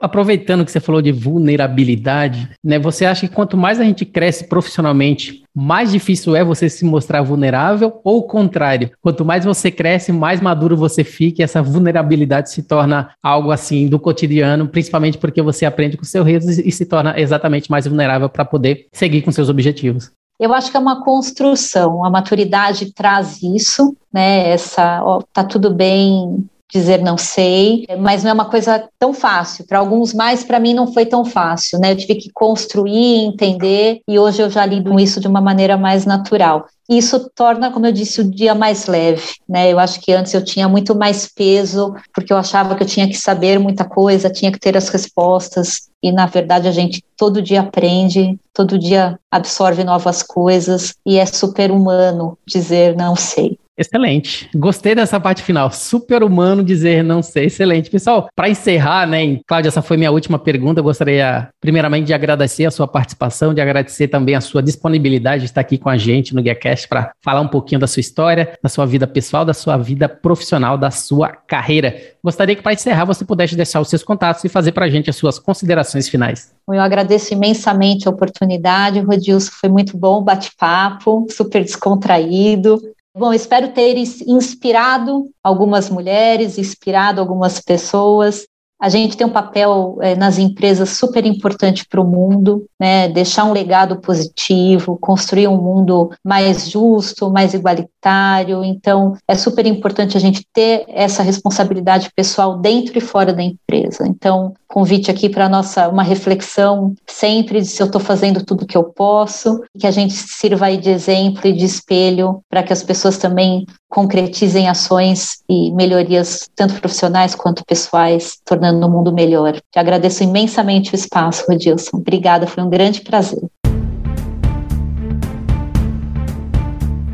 Aproveitando 0.00 0.64
que 0.64 0.72
você 0.72 0.80
falou 0.80 1.02
de 1.02 1.12
vulnerabilidade, 1.12 2.48
né? 2.64 2.78
Você 2.78 3.04
acha 3.04 3.28
que 3.28 3.34
quanto 3.34 3.56
mais 3.56 3.78
a 3.78 3.84
gente 3.84 4.06
cresce 4.06 4.48
profissionalmente, 4.48 5.44
mais 5.54 5.92
difícil 5.92 6.34
é 6.34 6.42
você 6.42 6.70
se 6.70 6.84
mostrar 6.84 7.20
vulnerável 7.22 8.00
ou 8.02 8.18
o 8.18 8.22
contrário? 8.22 8.90
Quanto 9.02 9.24
mais 9.26 9.44
você 9.44 9.70
cresce, 9.70 10.10
mais 10.10 10.40
maduro 10.40 10.74
você 10.74 11.04
fica 11.04 11.42
e 11.42 11.44
essa 11.44 11.62
vulnerabilidade 11.62 12.50
se 12.50 12.62
torna 12.62 13.10
algo 13.22 13.50
assim 13.50 13.88
do 13.88 13.98
cotidiano, 13.98 14.68
principalmente 14.68 15.18
porque 15.18 15.42
você 15.42 15.66
aprende 15.66 15.98
com 15.98 16.04
seus 16.04 16.26
erros 16.26 16.58
e 16.58 16.72
se 16.72 16.86
torna 16.86 17.20
exatamente 17.20 17.70
mais 17.70 17.86
vulnerável 17.86 18.30
para 18.30 18.44
poder 18.44 18.86
seguir 18.92 19.20
com 19.20 19.30
seus 19.30 19.50
objetivos. 19.50 20.10
Eu 20.38 20.54
acho 20.54 20.70
que 20.70 20.76
é 20.78 20.80
uma 20.80 21.04
construção, 21.04 22.02
a 22.02 22.08
maturidade 22.08 22.94
traz 22.94 23.42
isso, 23.42 23.94
né? 24.10 24.48
Essa, 24.48 25.02
ó, 25.04 25.20
tá 25.30 25.44
tudo 25.44 25.74
bem 25.74 26.48
dizer 26.72 27.02
não 27.02 27.16
sei, 27.16 27.86
mas 27.98 28.22
não 28.22 28.30
é 28.30 28.34
uma 28.34 28.44
coisa 28.44 28.88
tão 28.98 29.12
fácil. 29.12 29.66
Para 29.66 29.78
alguns 29.78 30.14
mais, 30.14 30.44
para 30.44 30.60
mim 30.60 30.74
não 30.74 30.92
foi 30.92 31.06
tão 31.06 31.24
fácil, 31.24 31.78
né? 31.78 31.92
Eu 31.92 31.96
tive 31.96 32.14
que 32.14 32.30
construir, 32.32 33.24
entender, 33.24 34.00
e 34.08 34.18
hoje 34.18 34.42
eu 34.42 34.50
já 34.50 34.64
lido 34.64 34.90
com 34.90 35.00
isso 35.00 35.20
de 35.20 35.28
uma 35.28 35.40
maneira 35.40 35.76
mais 35.76 36.04
natural. 36.04 36.66
Isso 36.88 37.30
torna, 37.36 37.70
como 37.70 37.86
eu 37.86 37.92
disse, 37.92 38.20
o 38.20 38.28
dia 38.28 38.52
mais 38.52 38.86
leve, 38.86 39.22
né? 39.48 39.72
Eu 39.72 39.78
acho 39.78 40.00
que 40.00 40.12
antes 40.12 40.34
eu 40.34 40.44
tinha 40.44 40.68
muito 40.68 40.92
mais 40.92 41.28
peso, 41.32 41.94
porque 42.12 42.32
eu 42.32 42.36
achava 42.36 42.74
que 42.74 42.82
eu 42.82 42.86
tinha 42.86 43.08
que 43.08 43.16
saber 43.16 43.60
muita 43.60 43.84
coisa, 43.84 44.28
tinha 44.28 44.50
que 44.50 44.58
ter 44.58 44.76
as 44.76 44.88
respostas, 44.88 45.88
e 46.02 46.10
na 46.10 46.26
verdade 46.26 46.66
a 46.66 46.72
gente 46.72 47.04
todo 47.16 47.40
dia 47.40 47.60
aprende, 47.60 48.36
todo 48.52 48.76
dia 48.76 49.18
absorve 49.30 49.84
novas 49.84 50.22
coisas, 50.22 50.94
e 51.06 51.16
é 51.16 51.26
super 51.26 51.70
humano 51.70 52.36
dizer 52.44 52.96
não 52.96 53.14
sei. 53.14 53.56
Excelente. 53.80 54.50
Gostei 54.54 54.94
dessa 54.94 55.18
parte 55.18 55.42
final. 55.42 55.72
Super 55.72 56.22
humano 56.22 56.62
dizer 56.62 57.02
não 57.02 57.22
sei. 57.22 57.46
Excelente. 57.46 57.88
Pessoal, 57.88 58.28
para 58.36 58.50
encerrar, 58.50 59.06
né, 59.06 59.40
Cláudia, 59.46 59.68
essa 59.68 59.80
foi 59.80 59.96
minha 59.96 60.10
última 60.10 60.38
pergunta. 60.38 60.80
Eu 60.80 60.84
gostaria, 60.84 61.48
primeiramente, 61.58 62.06
de 62.06 62.12
agradecer 62.12 62.66
a 62.66 62.70
sua 62.70 62.86
participação, 62.86 63.54
de 63.54 63.60
agradecer 63.62 64.08
também 64.08 64.34
a 64.34 64.40
sua 64.42 64.62
disponibilidade 64.62 65.40
de 65.40 65.46
estar 65.46 65.62
aqui 65.62 65.78
com 65.78 65.88
a 65.88 65.96
gente 65.96 66.34
no 66.34 66.42
GuiaCast 66.42 66.88
para 66.88 67.12
falar 67.24 67.40
um 67.40 67.48
pouquinho 67.48 67.80
da 67.80 67.86
sua 67.86 68.00
história, 68.00 68.52
da 68.62 68.68
sua 68.68 68.84
vida 68.84 69.06
pessoal, 69.06 69.46
da 69.46 69.54
sua 69.54 69.78
vida 69.78 70.10
profissional, 70.10 70.76
da 70.76 70.90
sua 70.90 71.28
carreira. 71.28 71.96
Gostaria 72.22 72.54
que, 72.54 72.62
para 72.62 72.74
encerrar, 72.74 73.06
você 73.06 73.24
pudesse 73.24 73.56
deixar 73.56 73.80
os 73.80 73.88
seus 73.88 74.02
contatos 74.02 74.44
e 74.44 74.50
fazer 74.50 74.72
para 74.72 74.84
a 74.84 74.90
gente 74.90 75.08
as 75.08 75.16
suas 75.16 75.38
considerações 75.38 76.06
finais. 76.06 76.52
Eu 76.68 76.82
agradeço 76.82 77.32
imensamente 77.32 78.06
a 78.06 78.10
oportunidade, 78.10 79.00
Rodilson. 79.00 79.50
Foi 79.52 79.70
muito 79.70 79.96
bom 79.96 80.18
o 80.18 80.22
bate-papo, 80.22 81.26
super 81.30 81.64
descontraído. 81.64 82.78
Bom, 83.16 83.32
espero 83.32 83.72
ter 83.72 83.96
inspirado 83.98 85.30
algumas 85.42 85.90
mulheres, 85.90 86.58
inspirado 86.58 87.20
algumas 87.20 87.60
pessoas. 87.60 88.46
A 88.80 88.88
gente 88.88 89.14
tem 89.14 89.26
um 89.26 89.32
papel 89.32 89.98
é, 90.00 90.14
nas 90.14 90.38
empresas 90.38 90.90
super 90.90 91.26
importante 91.26 91.84
para 91.86 92.00
o 92.00 92.06
mundo, 92.06 92.64
né? 92.80 93.08
Deixar 93.08 93.44
um 93.44 93.52
legado 93.52 94.00
positivo, 94.00 94.96
construir 94.96 95.48
um 95.48 95.60
mundo 95.60 96.14
mais 96.24 96.70
justo, 96.70 97.30
mais 97.30 97.52
igualitário. 97.52 98.64
Então, 98.64 99.14
é 99.28 99.34
super 99.34 99.66
importante 99.66 100.16
a 100.16 100.20
gente 100.20 100.46
ter 100.50 100.84
essa 100.88 101.22
responsabilidade 101.22 102.10
pessoal 102.16 102.58
dentro 102.58 102.96
e 102.96 103.02
fora 103.02 103.34
da 103.34 103.42
empresa. 103.42 104.06
Então, 104.06 104.54
convite 104.72 105.10
aqui 105.10 105.28
para 105.28 105.48
nossa 105.48 105.88
uma 105.88 106.02
reflexão 106.02 106.94
sempre 107.06 107.60
de 107.60 107.66
se 107.66 107.82
eu 107.82 107.86
estou 107.86 108.00
fazendo 108.00 108.44
tudo 108.44 108.66
que 108.66 108.76
eu 108.76 108.84
posso, 108.84 109.62
que 109.78 109.86
a 109.86 109.90
gente 109.90 110.12
sirva 110.12 110.66
aí 110.66 110.76
de 110.76 110.90
exemplo 110.90 111.46
e 111.46 111.52
de 111.52 111.64
espelho 111.64 112.40
para 112.48 112.62
que 112.62 112.72
as 112.72 112.82
pessoas 112.82 113.18
também 113.18 113.66
concretizem 113.88 114.68
ações 114.68 115.42
e 115.48 115.72
melhorias 115.72 116.48
tanto 116.54 116.74
profissionais 116.80 117.34
quanto 117.34 117.64
pessoais, 117.64 118.38
tornando 118.44 118.86
o 118.86 118.90
mundo 118.90 119.12
melhor. 119.12 119.54
Te 119.72 119.78
agradeço 119.78 120.22
imensamente 120.22 120.92
o 120.92 120.96
espaço, 120.96 121.44
Rodilson. 121.48 121.96
Obrigada, 121.96 122.46
foi 122.46 122.62
um 122.62 122.70
grande 122.70 123.00
prazer. 123.00 123.40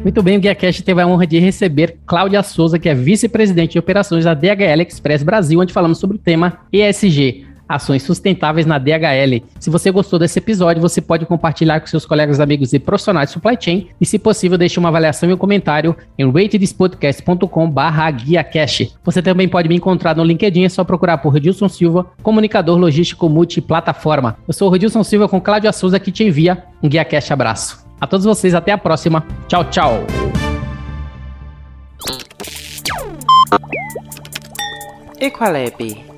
Muito 0.07 0.23
bem, 0.23 0.38
o 0.38 0.40
GuiaCast 0.40 0.85
teve 0.85 1.03
a 1.03 1.07
honra 1.09 1.27
de 1.27 1.40
receber 1.40 1.97
Cláudia 2.07 2.40
Souza, 2.40 2.79
que 2.79 2.88
é 2.88 2.95
vice-presidente 2.95 3.73
de 3.73 3.79
operações 3.81 4.25
da 4.25 4.35
DHL 4.35 4.83
Express 4.87 5.25
Brasil, 5.25 5.59
onde 5.59 5.73
falamos 5.73 5.99
sobre 5.99 6.16
o 6.16 6.21
tema 6.21 6.61
ESG, 6.73 7.45
ações 7.69 8.05
sustentáveis 8.05 8.66
na 8.66 8.79
DHL. 8.79 9.42
Se 9.59 9.69
você 9.69 9.90
gostou 9.90 10.16
desse 10.16 10.38
episódio, 10.38 10.81
você 10.81 11.01
pode 11.01 11.27
compartilhar 11.27 11.81
com 11.81 11.88
seus 11.88 12.07
colegas, 12.07 12.38
amigos 12.38 12.73
e 12.73 12.79
profissionais 12.79 13.31
de 13.31 13.33
supply 13.33 13.59
chain 13.59 13.88
e, 14.01 14.07
se 14.07 14.16
possível, 14.16 14.57
deixe 14.57 14.79
uma 14.79 14.90
avaliação 14.90 15.29
e 15.29 15.33
um 15.33 15.37
comentário 15.37 15.97
em 16.16 16.31
ratedspodcast.com/guiacast. 16.31 18.95
Você 19.05 19.21
também 19.21 19.49
pode 19.49 19.69
me 19.69 19.75
encontrar 19.75 20.14
no 20.14 20.23
LinkedIn, 20.23 20.66
é 20.66 20.69
só 20.69 20.85
procurar 20.85 21.19
por 21.19 21.31
Redilson 21.31 21.69
Silva, 21.69 22.07
comunicador 22.23 22.79
logístico 22.79 23.29
multiplataforma. 23.29 24.37
Eu 24.47 24.55
sou 24.55 24.69
o 24.69 24.71
Redilson 24.71 25.03
Silva 25.03 25.29
com 25.29 25.40
Cláudia 25.40 25.73
Souza 25.73 25.99
que 25.99 26.12
te 26.12 26.23
envia 26.23 26.62
um 26.81 26.88
GuiaCast 26.88 27.33
abraço. 27.33 27.86
A 28.00 28.06
todos 28.06 28.26
vocês, 28.26 28.54
até 28.54 28.72
a 28.72 28.78
próxima. 28.78 29.24
Tchau, 29.48 29.64
tchau. 29.70 30.04
Equalab 35.20 36.15